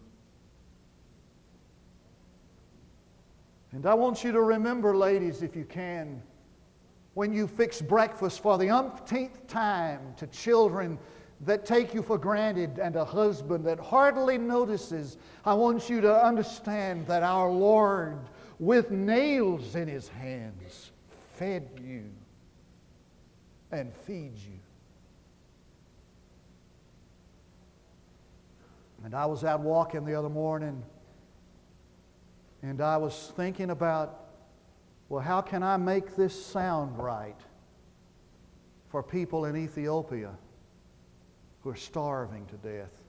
And 3.72 3.86
I 3.86 3.94
want 3.94 4.24
you 4.24 4.32
to 4.32 4.40
remember, 4.40 4.96
ladies, 4.96 5.42
if 5.42 5.54
you 5.54 5.64
can, 5.64 6.22
when 7.14 7.34
you 7.34 7.46
fix 7.46 7.82
breakfast 7.82 8.42
for 8.42 8.56
the 8.56 8.70
umpteenth 8.70 9.46
time 9.46 10.00
to 10.16 10.26
children 10.28 10.98
that 11.42 11.66
take 11.66 11.92
you 11.92 12.02
for 12.02 12.16
granted 12.16 12.78
and 12.78 12.96
a 12.96 13.04
husband 13.04 13.64
that 13.66 13.78
hardly 13.78 14.38
notices, 14.38 15.18
I 15.44 15.52
want 15.52 15.90
you 15.90 16.00
to 16.00 16.24
understand 16.24 17.06
that 17.08 17.22
our 17.22 17.50
Lord, 17.50 18.18
with 18.58 18.90
nails 18.90 19.74
in 19.74 19.88
his 19.88 20.08
hands, 20.08 20.91
fed 21.34 21.68
you 21.82 22.10
and 23.70 23.94
feeds 24.06 24.44
you. 24.44 24.58
And 29.04 29.14
I 29.14 29.26
was 29.26 29.42
out 29.44 29.60
walking 29.60 30.04
the 30.04 30.14
other 30.14 30.28
morning 30.28 30.82
and 32.62 32.80
I 32.80 32.96
was 32.96 33.32
thinking 33.36 33.70
about 33.70 34.18
well, 35.08 35.20
how 35.20 35.42
can 35.42 35.62
I 35.62 35.76
make 35.76 36.16
this 36.16 36.46
sound 36.46 36.96
right 36.96 37.38
for 38.88 39.02
people 39.02 39.44
in 39.44 39.56
Ethiopia 39.56 40.30
who 41.60 41.68
are 41.68 41.76
starving 41.76 42.46
to 42.46 42.56
death? 42.56 43.02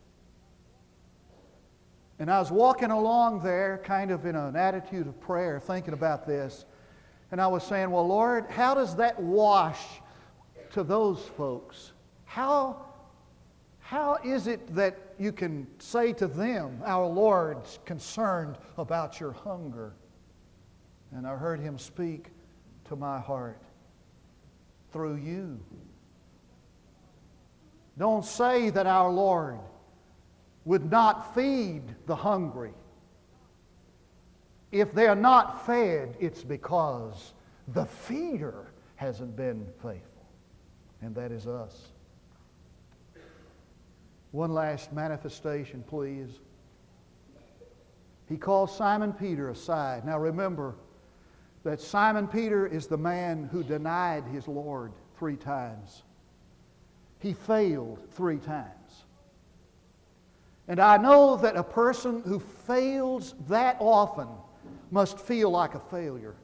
And 2.20 2.30
I 2.30 2.40
was 2.40 2.52
walking 2.52 2.92
along 2.92 3.42
there, 3.42 3.82
kind 3.86 4.12
of 4.12 4.26
in 4.26 4.36
an 4.36 4.58
attitude 4.58 5.08
of 5.08 5.18
prayer, 5.22 5.62
thinking 5.62 5.94
about 5.94 6.28
this. 6.28 6.66
And 7.34 7.42
I 7.42 7.48
was 7.48 7.64
saying, 7.64 7.90
Well, 7.90 8.06
Lord, 8.06 8.46
how 8.52 8.76
does 8.76 8.96
that 8.98 9.20
wash 9.20 9.80
to 10.74 10.84
those 10.84 11.20
folks? 11.36 11.94
How, 12.26 12.86
how 13.80 14.20
is 14.24 14.46
it 14.46 14.76
that 14.76 15.16
you 15.18 15.32
can 15.32 15.66
say 15.80 16.14
to 16.14 16.28
them, 16.28 16.80
Our 16.86 17.08
Lord's 17.08 17.80
concerned 17.86 18.60
about 18.78 19.20
your 19.20 19.32
hunger? 19.32 19.96
And 21.12 21.26
I 21.26 21.36
heard 21.36 21.60
him 21.60 21.80
speak 21.80 22.28
to 22.90 22.96
my 22.96 23.20
heart 23.20 23.64
through 24.92 25.16
you. 25.16 25.60
Don't 27.98 28.24
say 28.24 28.70
that 28.70 28.86
our 28.86 29.10
Lord 29.10 29.58
would 30.66 30.92
not 30.92 31.34
feed 31.34 31.82
the 32.06 32.16
hungry. 32.16 32.76
If 34.74 34.92
they're 34.92 35.16
not 35.16 35.68
fed, 35.68 36.18
it's 36.20 36.44
because 36.44 37.34
the 37.68 37.86
feeder 37.86 38.72
hasn't 38.96 39.36
been 39.36 39.68
faithful, 39.84 40.26
and 41.04 41.14
that 41.14 41.32
is 41.32 41.46
us. 41.46 41.90
One 44.32 44.52
last 44.52 44.92
manifestation, 44.92 45.84
please. 45.88 46.40
He 48.28 48.36
calls 48.36 48.76
Simon 48.76 49.14
Peter 49.14 49.52
aside. 49.52 50.06
Now 50.06 50.18
remember, 50.18 50.74
that 51.64 51.80
Simon 51.80 52.28
Peter 52.28 52.66
is 52.66 52.88
the 52.88 52.98
man 52.98 53.48
who 53.52 53.64
denied 53.64 54.24
his 54.26 54.48
Lord 54.48 54.92
three 55.20 55.38
times. 55.38 56.02
He 57.20 57.34
failed 57.34 58.00
three 58.10 58.40
times. 58.40 59.06
And 60.68 60.80
I 60.80 60.98
know 60.98 61.38
that 61.38 61.56
a 61.56 61.64
person 61.64 62.24
who 62.26 62.40
fails 62.40 63.36
that 63.48 63.78
often 63.80 64.28
must 64.94 65.20
feel 65.20 65.50
like 65.50 65.76
a 65.76 65.80
failure. 65.80 66.36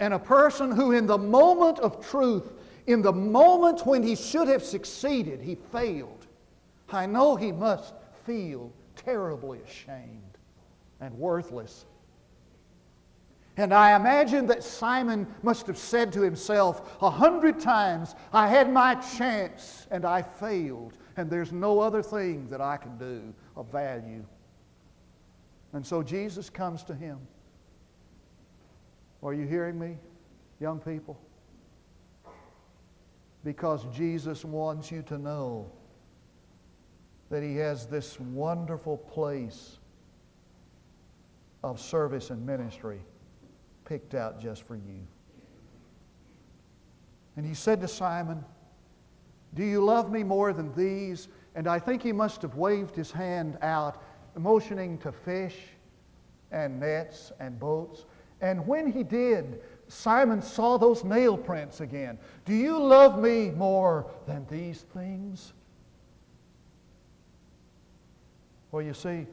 And 0.00 0.14
a 0.14 0.18
person 0.18 0.72
who, 0.72 0.92
in 0.92 1.06
the 1.06 1.18
moment 1.18 1.78
of 1.78 2.04
truth, 2.04 2.52
in 2.86 3.02
the 3.02 3.12
moment 3.12 3.86
when 3.86 4.02
he 4.02 4.16
should 4.16 4.48
have 4.48 4.64
succeeded, 4.64 5.40
he 5.40 5.54
failed, 5.54 6.26
I 6.90 7.06
know 7.06 7.36
he 7.36 7.52
must 7.52 7.94
feel 8.24 8.72
terribly 8.96 9.60
ashamed 9.60 10.38
and 11.00 11.16
worthless 11.16 11.84
and 13.56 13.72
I 13.72 13.94
imagine 13.94 14.46
that 14.46 14.64
Simon 14.64 15.26
must 15.42 15.66
have 15.68 15.78
said 15.78 16.12
to 16.14 16.22
himself 16.22 16.96
a 17.00 17.10
hundred 17.10 17.60
times, 17.60 18.16
I 18.32 18.48
had 18.48 18.72
my 18.72 18.96
chance 18.96 19.86
and 19.90 20.04
I 20.04 20.22
failed, 20.22 20.94
and 21.16 21.30
there's 21.30 21.52
no 21.52 21.78
other 21.78 22.02
thing 22.02 22.48
that 22.48 22.60
I 22.60 22.76
can 22.76 22.98
do 22.98 23.32
of 23.56 23.70
value. 23.70 24.24
And 25.74 25.84
so 25.86 26.02
Jesus 26.02 26.48
comes 26.48 26.82
to 26.84 26.94
him. 26.94 27.18
Are 29.22 29.34
you 29.34 29.46
hearing 29.46 29.78
me, 29.78 29.98
young 30.60 30.78
people? 30.78 31.20
Because 33.44 33.84
Jesus 33.94 34.44
wants 34.44 34.90
you 34.90 35.02
to 35.02 35.18
know 35.18 35.70
that 37.30 37.42
He 37.42 37.56
has 37.56 37.86
this 37.86 38.20
wonderful 38.20 38.96
place 38.96 39.78
of 41.62 41.80
service 41.80 42.30
and 42.30 42.44
ministry 42.44 43.00
picked 43.86 44.14
out 44.14 44.40
just 44.40 44.62
for 44.62 44.76
you. 44.76 45.06
And 47.36 47.44
he 47.44 47.54
said 47.54 47.80
to 47.80 47.88
Simon, 47.88 48.44
Do 49.54 49.64
you 49.64 49.82
love 49.82 50.12
me 50.12 50.22
more 50.22 50.52
than 50.52 50.74
these? 50.74 51.28
And 51.54 51.66
I 51.66 51.78
think 51.78 52.02
he 52.02 52.12
must 52.12 52.42
have 52.42 52.54
waved 52.54 52.94
his 52.94 53.10
hand 53.10 53.58
out, 53.62 54.02
motioning 54.36 54.98
to 54.98 55.12
fish 55.12 55.56
and 56.50 56.80
nets 56.80 57.32
and 57.40 57.58
boats. 57.58 58.04
And 58.40 58.66
when 58.66 58.90
he 58.90 59.02
did, 59.02 59.60
Simon 59.88 60.42
saw 60.42 60.76
those 60.76 61.04
nail 61.04 61.36
prints 61.36 61.80
again. 61.80 62.18
Do 62.44 62.54
you 62.54 62.78
love 62.78 63.18
me 63.18 63.50
more 63.50 64.10
than 64.26 64.46
these 64.50 64.82
things? 64.94 65.52
Well, 68.70 68.82
you 68.82 68.94
see, 68.94 69.26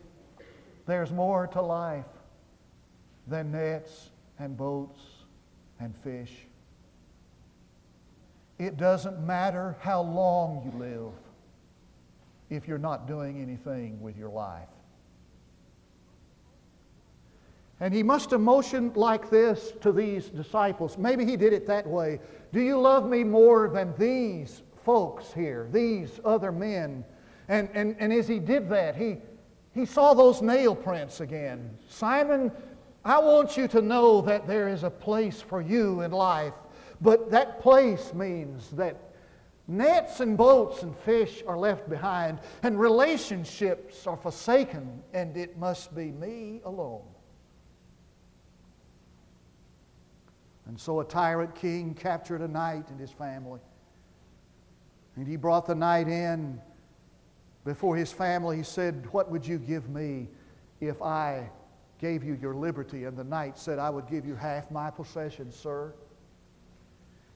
there's 0.85 1.11
more 1.11 1.47
to 1.47 1.61
life 1.61 2.05
than 3.27 3.51
nets 3.51 4.11
and 4.39 4.55
boats 4.55 4.99
and 5.79 5.95
fish. 6.03 6.31
It 8.59 8.77
doesn't 8.77 9.19
matter 9.25 9.75
how 9.79 10.01
long 10.01 10.61
you 10.63 10.79
live 10.79 11.11
if 12.51 12.67
you're 12.67 12.77
not 12.77 13.07
doing 13.07 13.41
anything 13.41 13.99
with 14.01 14.15
your 14.15 14.29
life. 14.29 14.67
And 17.81 17.93
he 17.93 18.03
must 18.03 18.31
have 18.31 18.39
motioned 18.39 18.95
like 18.95 19.29
this 19.29 19.73
to 19.81 19.91
these 19.91 20.27
disciples. 20.27 20.97
Maybe 20.97 21.25
he 21.25 21.35
did 21.35 21.51
it 21.51 21.67
that 21.67 21.85
way. 21.85 22.19
Do 22.53 22.61
you 22.61 22.79
love 22.79 23.09
me 23.09 23.23
more 23.23 23.67
than 23.67 23.93
these 23.97 24.61
folks 24.85 25.33
here, 25.33 25.67
these 25.71 26.19
other 26.23 26.53
men? 26.53 27.03
And, 27.49 27.67
and, 27.73 27.97
and 27.99 28.13
as 28.13 28.27
he 28.27 28.39
did 28.39 28.69
that, 28.69 28.95
he, 28.95 29.17
he 29.73 29.85
saw 29.85 30.13
those 30.13 30.41
nail 30.41 30.75
prints 30.75 31.19
again. 31.19 31.69
Simon 31.89 32.51
I 33.03 33.17
want 33.17 33.57
you 33.57 33.67
to 33.69 33.81
know 33.81 34.21
that 34.21 34.45
there 34.45 34.67
is 34.67 34.83
a 34.83 34.89
place 34.89 35.41
for 35.41 35.59
you 35.59 36.01
in 36.01 36.11
life, 36.11 36.53
but 37.01 37.31
that 37.31 37.59
place 37.59 38.13
means 38.13 38.69
that 38.71 38.95
nets 39.67 40.19
and 40.19 40.37
boats 40.37 40.83
and 40.83 40.95
fish 40.97 41.41
are 41.47 41.57
left 41.57 41.89
behind, 41.89 42.39
and 42.61 42.79
relationships 42.79 44.05
are 44.05 44.17
forsaken, 44.17 45.01
and 45.13 45.35
it 45.35 45.57
must 45.57 45.95
be 45.95 46.11
me 46.11 46.61
alone. 46.63 47.01
And 50.67 50.79
so 50.79 50.99
a 50.99 51.05
tyrant 51.05 51.55
king 51.55 51.93
captured 51.93 52.41
a 52.41 52.47
knight 52.47 52.89
and 52.89 52.99
his 52.99 53.11
family. 53.11 53.59
And 55.15 55.27
he 55.27 55.35
brought 55.35 55.65
the 55.65 55.75
knight 55.75 56.07
in 56.07 56.61
before 57.65 57.95
his 57.95 58.11
family. 58.11 58.57
He 58.57 58.63
said, 58.63 59.07
What 59.11 59.29
would 59.29 59.45
you 59.45 59.57
give 59.57 59.89
me 59.89 60.29
if 60.79 61.01
I 61.01 61.49
gave 61.99 62.23
you 62.23 62.37
your 62.41 62.55
liberty? 62.55 63.05
And 63.05 63.17
the 63.17 63.23
knight 63.23 63.57
said, 63.57 63.79
I 63.79 63.89
would 63.89 64.07
give 64.07 64.25
you 64.25 64.35
half 64.35 64.71
my 64.71 64.89
possessions, 64.89 65.55
sir. 65.55 65.93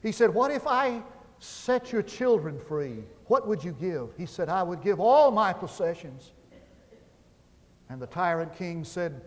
He 0.02 0.12
said, 0.12 0.34
What 0.34 0.52
if 0.52 0.68
I 0.68 1.02
set 1.40 1.92
your 1.92 2.04
children 2.04 2.60
free? 2.60 3.04
What 3.26 3.48
would 3.48 3.64
you 3.64 3.74
give? 3.74 4.10
He 4.18 4.26
said, 4.26 4.50
I 4.50 4.64
would 4.64 4.82
give 4.82 5.00
all 5.00 5.32
my 5.32 5.52
possessions. 5.52 6.32
And 7.90 8.02
the 8.02 8.08
tyrant 8.08 8.56
king 8.56 8.84
said, 8.84 9.22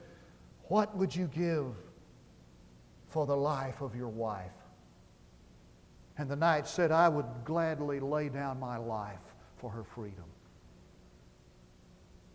What 0.64 0.96
would 0.96 1.14
you 1.14 1.26
give 1.26 1.74
for 3.08 3.26
the 3.26 3.36
life 3.36 3.80
of 3.80 3.94
your 3.94 4.08
wife? 4.08 4.52
And 6.16 6.28
the 6.28 6.36
knight 6.36 6.66
said, 6.66 6.90
I 6.90 7.08
would 7.08 7.26
gladly 7.44 8.00
lay 8.00 8.28
down 8.28 8.58
my 8.58 8.76
life 8.76 9.34
for 9.56 9.70
her 9.70 9.84
freedom. 9.84 10.24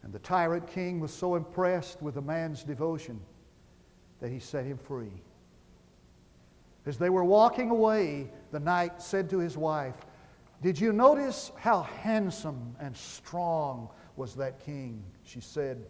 And 0.03 0.13
the 0.13 0.19
tyrant 0.19 0.67
king 0.67 0.99
was 0.99 1.13
so 1.13 1.36
impressed 1.36 2.01
with 2.01 2.15
the 2.15 2.21
man's 2.21 2.63
devotion 2.63 3.19
that 4.19 4.31
he 4.31 4.39
set 4.39 4.65
him 4.65 4.77
free. 4.77 5.21
As 6.86 6.97
they 6.97 7.09
were 7.09 7.23
walking 7.23 7.69
away, 7.69 8.29
the 8.51 8.59
knight 8.59 9.01
said 9.01 9.29
to 9.29 9.39
his 9.39 9.57
wife, 9.57 9.95
Did 10.62 10.79
you 10.79 10.91
notice 10.91 11.51
how 11.57 11.83
handsome 11.83 12.75
and 12.79 12.95
strong 12.95 13.89
was 14.17 14.36
that 14.36 14.63
king? 14.65 15.03
She 15.23 15.39
said, 15.39 15.86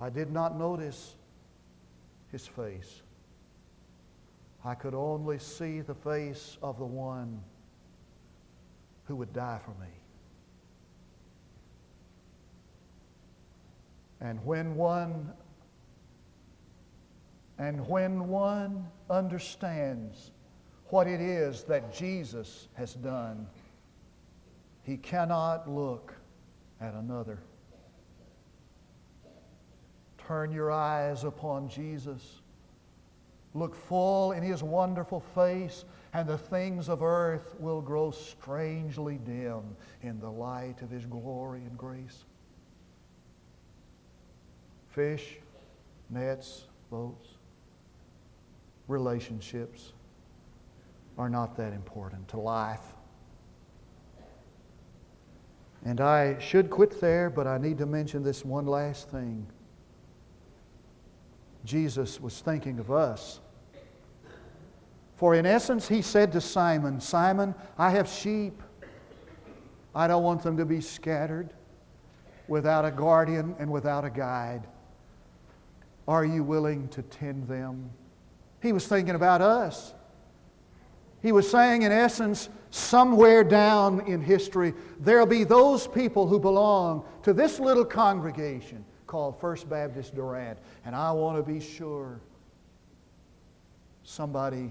I 0.00 0.10
did 0.10 0.30
not 0.30 0.56
notice 0.56 1.16
his 2.30 2.46
face. 2.46 3.02
I 4.64 4.74
could 4.74 4.94
only 4.94 5.38
see 5.38 5.80
the 5.80 5.94
face 5.94 6.58
of 6.62 6.78
the 6.78 6.84
one 6.84 7.40
who 9.04 9.16
would 9.16 9.32
die 9.32 9.58
for 9.64 9.70
me. 9.82 9.88
And 14.20 14.44
when 14.44 14.74
one 14.74 15.32
and 17.58 17.86
when 17.86 18.28
one 18.28 18.86
understands 19.10 20.30
what 20.86 21.06
it 21.06 21.20
is 21.20 21.62
that 21.64 21.92
Jesus 21.92 22.68
has 22.74 22.94
done, 22.94 23.46
he 24.82 24.96
cannot 24.96 25.70
look 25.70 26.14
at 26.80 26.94
another. 26.94 27.38
Turn 30.26 30.52
your 30.52 30.70
eyes 30.70 31.24
upon 31.24 31.68
Jesus. 31.68 32.39
Look 33.54 33.74
full 33.74 34.32
in 34.32 34.42
his 34.42 34.62
wonderful 34.62 35.20
face, 35.20 35.84
and 36.12 36.28
the 36.28 36.38
things 36.38 36.88
of 36.88 37.02
earth 37.02 37.56
will 37.58 37.80
grow 37.80 38.10
strangely 38.10 39.18
dim 39.18 39.76
in 40.02 40.20
the 40.20 40.30
light 40.30 40.82
of 40.82 40.90
his 40.90 41.04
glory 41.06 41.62
and 41.62 41.76
grace. 41.76 42.24
Fish, 44.88 45.38
nets, 46.10 46.66
boats, 46.90 47.28
relationships 48.88 49.92
are 51.18 51.28
not 51.28 51.56
that 51.56 51.72
important 51.72 52.26
to 52.28 52.38
life. 52.38 52.94
And 55.84 56.00
I 56.00 56.38
should 56.38 56.70
quit 56.70 57.00
there, 57.00 57.30
but 57.30 57.46
I 57.46 57.58
need 57.58 57.78
to 57.78 57.86
mention 57.86 58.22
this 58.22 58.44
one 58.44 58.66
last 58.66 59.08
thing. 59.08 59.46
Jesus 61.64 62.20
was 62.20 62.40
thinking 62.40 62.78
of 62.78 62.90
us. 62.90 63.40
For 65.16 65.34
in 65.34 65.44
essence, 65.44 65.86
he 65.86 66.00
said 66.00 66.32
to 66.32 66.40
Simon, 66.40 67.00
Simon, 67.00 67.54
I 67.76 67.90
have 67.90 68.08
sheep. 68.08 68.62
I 69.94 70.06
don't 70.06 70.22
want 70.22 70.42
them 70.42 70.56
to 70.56 70.64
be 70.64 70.80
scattered 70.80 71.52
without 72.48 72.84
a 72.84 72.90
guardian 72.90 73.54
and 73.58 73.70
without 73.70 74.04
a 74.04 74.10
guide. 74.10 74.66
Are 76.08 76.24
you 76.24 76.42
willing 76.42 76.88
to 76.88 77.02
tend 77.02 77.46
them? 77.48 77.90
He 78.62 78.72
was 78.72 78.86
thinking 78.86 79.14
about 79.14 79.42
us. 79.42 79.94
He 81.22 81.32
was 81.32 81.50
saying, 81.50 81.82
in 81.82 81.92
essence, 81.92 82.48
somewhere 82.70 83.44
down 83.44 84.00
in 84.06 84.22
history, 84.22 84.72
there'll 84.98 85.26
be 85.26 85.44
those 85.44 85.86
people 85.86 86.26
who 86.26 86.40
belong 86.40 87.04
to 87.24 87.32
this 87.32 87.60
little 87.60 87.84
congregation 87.84 88.84
called 89.10 89.40
First 89.40 89.68
Baptist 89.68 90.14
Durant. 90.14 90.56
And 90.84 90.94
I 90.94 91.10
want 91.10 91.36
to 91.36 91.42
be 91.42 91.58
sure 91.58 92.20
somebody 94.04 94.70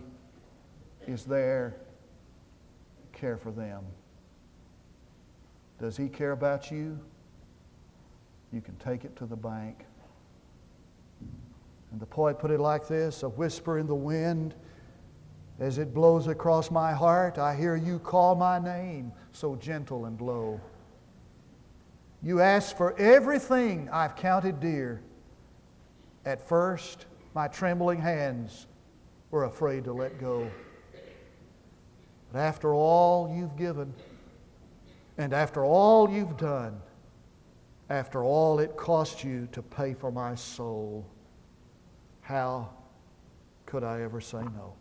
is 1.06 1.26
there 1.26 1.76
care 3.12 3.36
for 3.36 3.52
them. 3.52 3.84
Does 5.78 5.98
he 5.98 6.08
care 6.08 6.32
about 6.32 6.72
you? 6.72 6.98
You 8.54 8.62
can 8.62 8.78
take 8.78 9.04
it 9.04 9.14
to 9.18 9.26
the 9.26 9.36
bank. 9.36 9.86
And 11.92 12.00
the 12.00 12.06
poet 12.06 12.40
put 12.40 12.50
it 12.50 12.62
like 12.62 12.88
this 12.88 13.24
a 13.24 13.30
whisper 13.30 13.78
in 13.78 13.88
the 13.88 13.96
wind 13.96 14.56
as 15.60 15.80
it 15.80 15.94
blows 15.94 16.28
across 16.28 16.72
my 16.72 16.94
heart, 16.94 17.38
I 17.38 17.58
hear 17.58 17.76
you 17.76 18.00
call 18.00 18.36
my 18.36 18.58
name, 18.58 19.12
so 19.34 19.58
gentle 19.58 20.06
and 20.06 20.22
low. 20.22 20.62
You 22.22 22.42
ask 22.42 22.76
for 22.76 22.98
everything 23.00 23.90
I've 23.92 24.16
counted 24.16 24.60
dear. 24.60 25.02
At 26.26 26.46
first, 26.48 27.06
my 27.34 27.48
trembling 27.48 28.00
hands 28.00 28.68
were 29.32 29.46
afraid 29.46 29.86
to 29.86 29.94
let 29.94 30.20
go. 30.20 30.50
But 32.32 32.40
after 32.40 32.74
all 32.74 33.34
you've 33.34 33.56
given, 33.56 33.94
and 35.18 35.34
after 35.34 35.64
all 35.64 36.10
you've 36.10 36.38
done, 36.38 36.82
after 37.90 38.24
all 38.24 38.60
it 38.60 38.76
cost 38.78 39.24
you 39.24 39.48
to 39.52 39.62
pay 39.62 39.94
for 39.94 40.12
my 40.12 40.36
soul, 40.36 41.06
how 42.22 42.70
could 43.66 43.84
I 43.84 44.02
ever 44.02 44.22
say 44.22 44.42
no? 44.42 44.74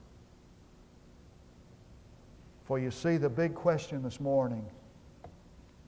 For 2.64 2.78
you 2.78 2.90
see, 2.90 3.16
the 3.16 3.30
big 3.30 3.54
question 3.54 4.02
this 4.02 4.20
morning 4.20 4.64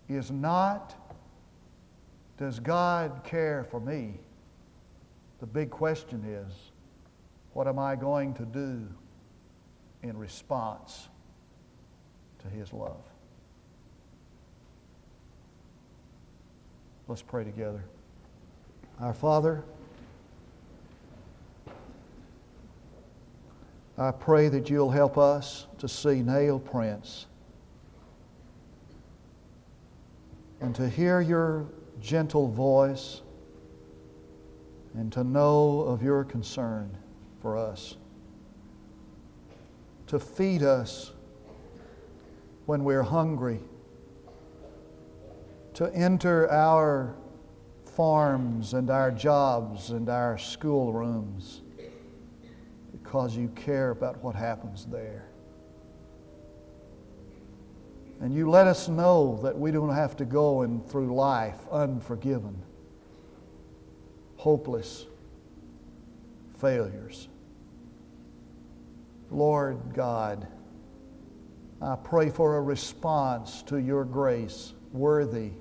is 0.09 0.31
not, 0.31 0.95
does 2.41 2.59
God 2.59 3.21
care 3.23 3.67
for 3.71 3.79
me? 3.79 4.15
The 5.41 5.47
big 5.47 5.69
question 5.69 6.25
is, 6.25 6.51
what 7.53 7.69
am 7.69 7.79
I 7.79 7.97
going 7.97 8.33
to 8.35 8.47
do 8.47 8.89
in 10.03 10.17
response 10.17 11.09
to 12.39 12.49
His 12.49 12.73
love? 12.73 13.03
Let's 17.09 17.21
pray 17.21 17.45
together. 17.45 17.85
Our 19.01 19.13
Father, 19.13 19.63
I 23.99 24.13
pray 24.13 24.49
that 24.49 24.71
you'll 24.71 24.91
help 24.91 25.19
us 25.19 25.67
to 25.77 25.87
see 25.87 26.23
nail 26.23 26.59
prints 26.59 27.27
and 30.63 30.75
to 30.77 30.89
hear 30.89 31.21
your 31.21 31.67
gentle 32.01 32.49
voice 32.49 33.23
and 34.95 35.13
to 35.13 35.23
know 35.23 35.81
of 35.81 36.03
your 36.03 36.25
concern 36.25 36.97
for 37.41 37.57
us. 37.57 37.97
To 40.09 40.19
feed 40.19 40.63
us 40.63 41.13
when 42.67 42.85
we're 42.85 43.03
hungry. 43.03 43.61
To 45.75 45.93
enter 45.95 46.51
our 46.51 47.15
farms 47.85 48.75
and 48.75 48.91
our 48.91 49.11
jobs 49.11 49.91
and 49.91 50.09
our 50.09 50.37
schoolrooms 50.39 51.63
because 52.93 53.37
you 53.37 53.49
care 53.49 53.91
about 53.91 54.23
what 54.23 54.35
happens 54.35 54.87
there. 54.87 55.30
And 58.21 58.35
you 58.35 58.51
let 58.51 58.67
us 58.67 58.87
know 58.89 59.41
that 59.43 59.59
we 59.59 59.71
don't 59.71 59.95
have 59.95 60.17
to 60.19 60.27
go 60.27 60.63
in 60.63 60.83
through 60.83 61.15
life 61.15 61.57
unforgiven, 61.73 62.63
hopeless 64.37 65.07
failures. 66.59 67.29
Lord 69.31 69.81
God, 69.95 70.47
I 71.81 71.97
pray 71.97 72.29
for 72.29 72.57
a 72.57 72.61
response 72.61 73.63
to 73.63 73.79
your 73.79 74.05
grace 74.05 74.75
worthy 74.93 75.53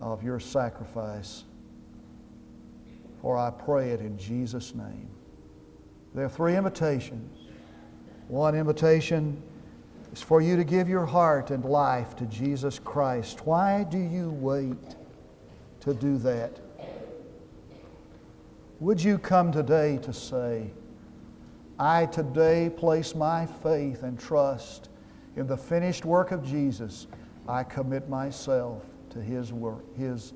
of 0.00 0.24
your 0.24 0.40
sacrifice. 0.40 1.44
For 3.22 3.36
I 3.36 3.50
pray 3.50 3.90
it 3.90 4.00
in 4.00 4.18
Jesus' 4.18 4.74
name. 4.74 5.10
There 6.14 6.24
are 6.24 6.30
three 6.30 6.56
invitations. 6.56 7.50
One 8.26 8.56
invitation 8.56 9.40
is 10.12 10.20
for 10.22 10.40
you 10.40 10.56
to 10.56 10.64
give 10.64 10.88
your 10.88 11.06
heart 11.06 11.50
and 11.50 11.64
life 11.64 12.16
to 12.16 12.26
Jesus 12.26 12.78
Christ. 12.78 13.46
Why 13.46 13.84
do 13.84 13.98
you 13.98 14.30
wait 14.30 14.96
to 15.80 15.94
do 15.94 16.18
that? 16.18 16.58
Would 18.80 19.02
you 19.02 19.18
come 19.18 19.52
today 19.52 19.98
to 19.98 20.12
say, 20.12 20.70
I 21.78 22.06
today 22.06 22.70
place 22.74 23.14
my 23.14 23.46
faith 23.46 24.02
and 24.02 24.18
trust 24.18 24.90
in 25.36 25.46
the 25.46 25.56
finished 25.56 26.04
work 26.04 26.32
of 26.32 26.44
Jesus, 26.44 27.06
I 27.48 27.62
commit 27.62 28.08
myself 28.08 28.84
to 29.10 29.20
His 29.20 29.52
work, 29.52 29.84
His, 29.96 30.32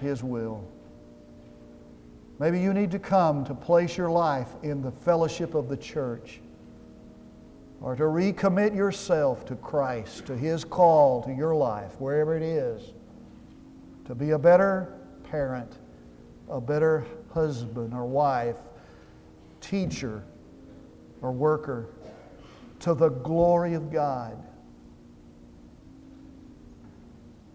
His 0.00 0.22
will. 0.22 0.66
Maybe 2.38 2.60
you 2.60 2.72
need 2.72 2.90
to 2.92 2.98
come 2.98 3.44
to 3.44 3.54
place 3.54 3.96
your 3.96 4.10
life 4.10 4.48
in 4.62 4.80
the 4.80 4.92
fellowship 4.92 5.54
of 5.54 5.68
the 5.68 5.76
church 5.76 6.40
or 7.80 7.94
to 7.94 8.04
recommit 8.04 8.74
yourself 8.74 9.44
to 9.46 9.56
Christ, 9.56 10.26
to 10.26 10.36
His 10.36 10.64
call 10.64 11.22
to 11.22 11.32
your 11.32 11.54
life, 11.54 12.00
wherever 12.00 12.36
it 12.36 12.42
is, 12.42 12.92
to 14.06 14.14
be 14.14 14.30
a 14.30 14.38
better 14.38 14.94
parent, 15.22 15.78
a 16.48 16.60
better 16.60 17.04
husband 17.32 17.94
or 17.94 18.04
wife, 18.04 18.56
teacher 19.60 20.24
or 21.20 21.30
worker, 21.30 21.88
to 22.80 22.94
the 22.94 23.10
glory 23.10 23.74
of 23.74 23.92
God. 23.92 24.42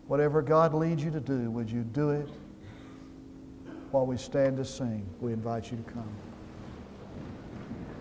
Whatever 0.07 0.41
God 0.41 0.73
leads 0.73 1.03
you 1.03 1.11
to 1.11 1.19
do, 1.19 1.49
would 1.49 1.69
you 1.69 1.81
do 1.81 2.11
it 2.11 2.29
while 3.91 4.05
we 4.05 4.17
stand 4.17 4.57
to 4.57 4.65
sing? 4.65 5.05
We 5.21 5.33
invite 5.33 5.71
you 5.71 5.77
to 5.77 5.83
come. 5.83 6.22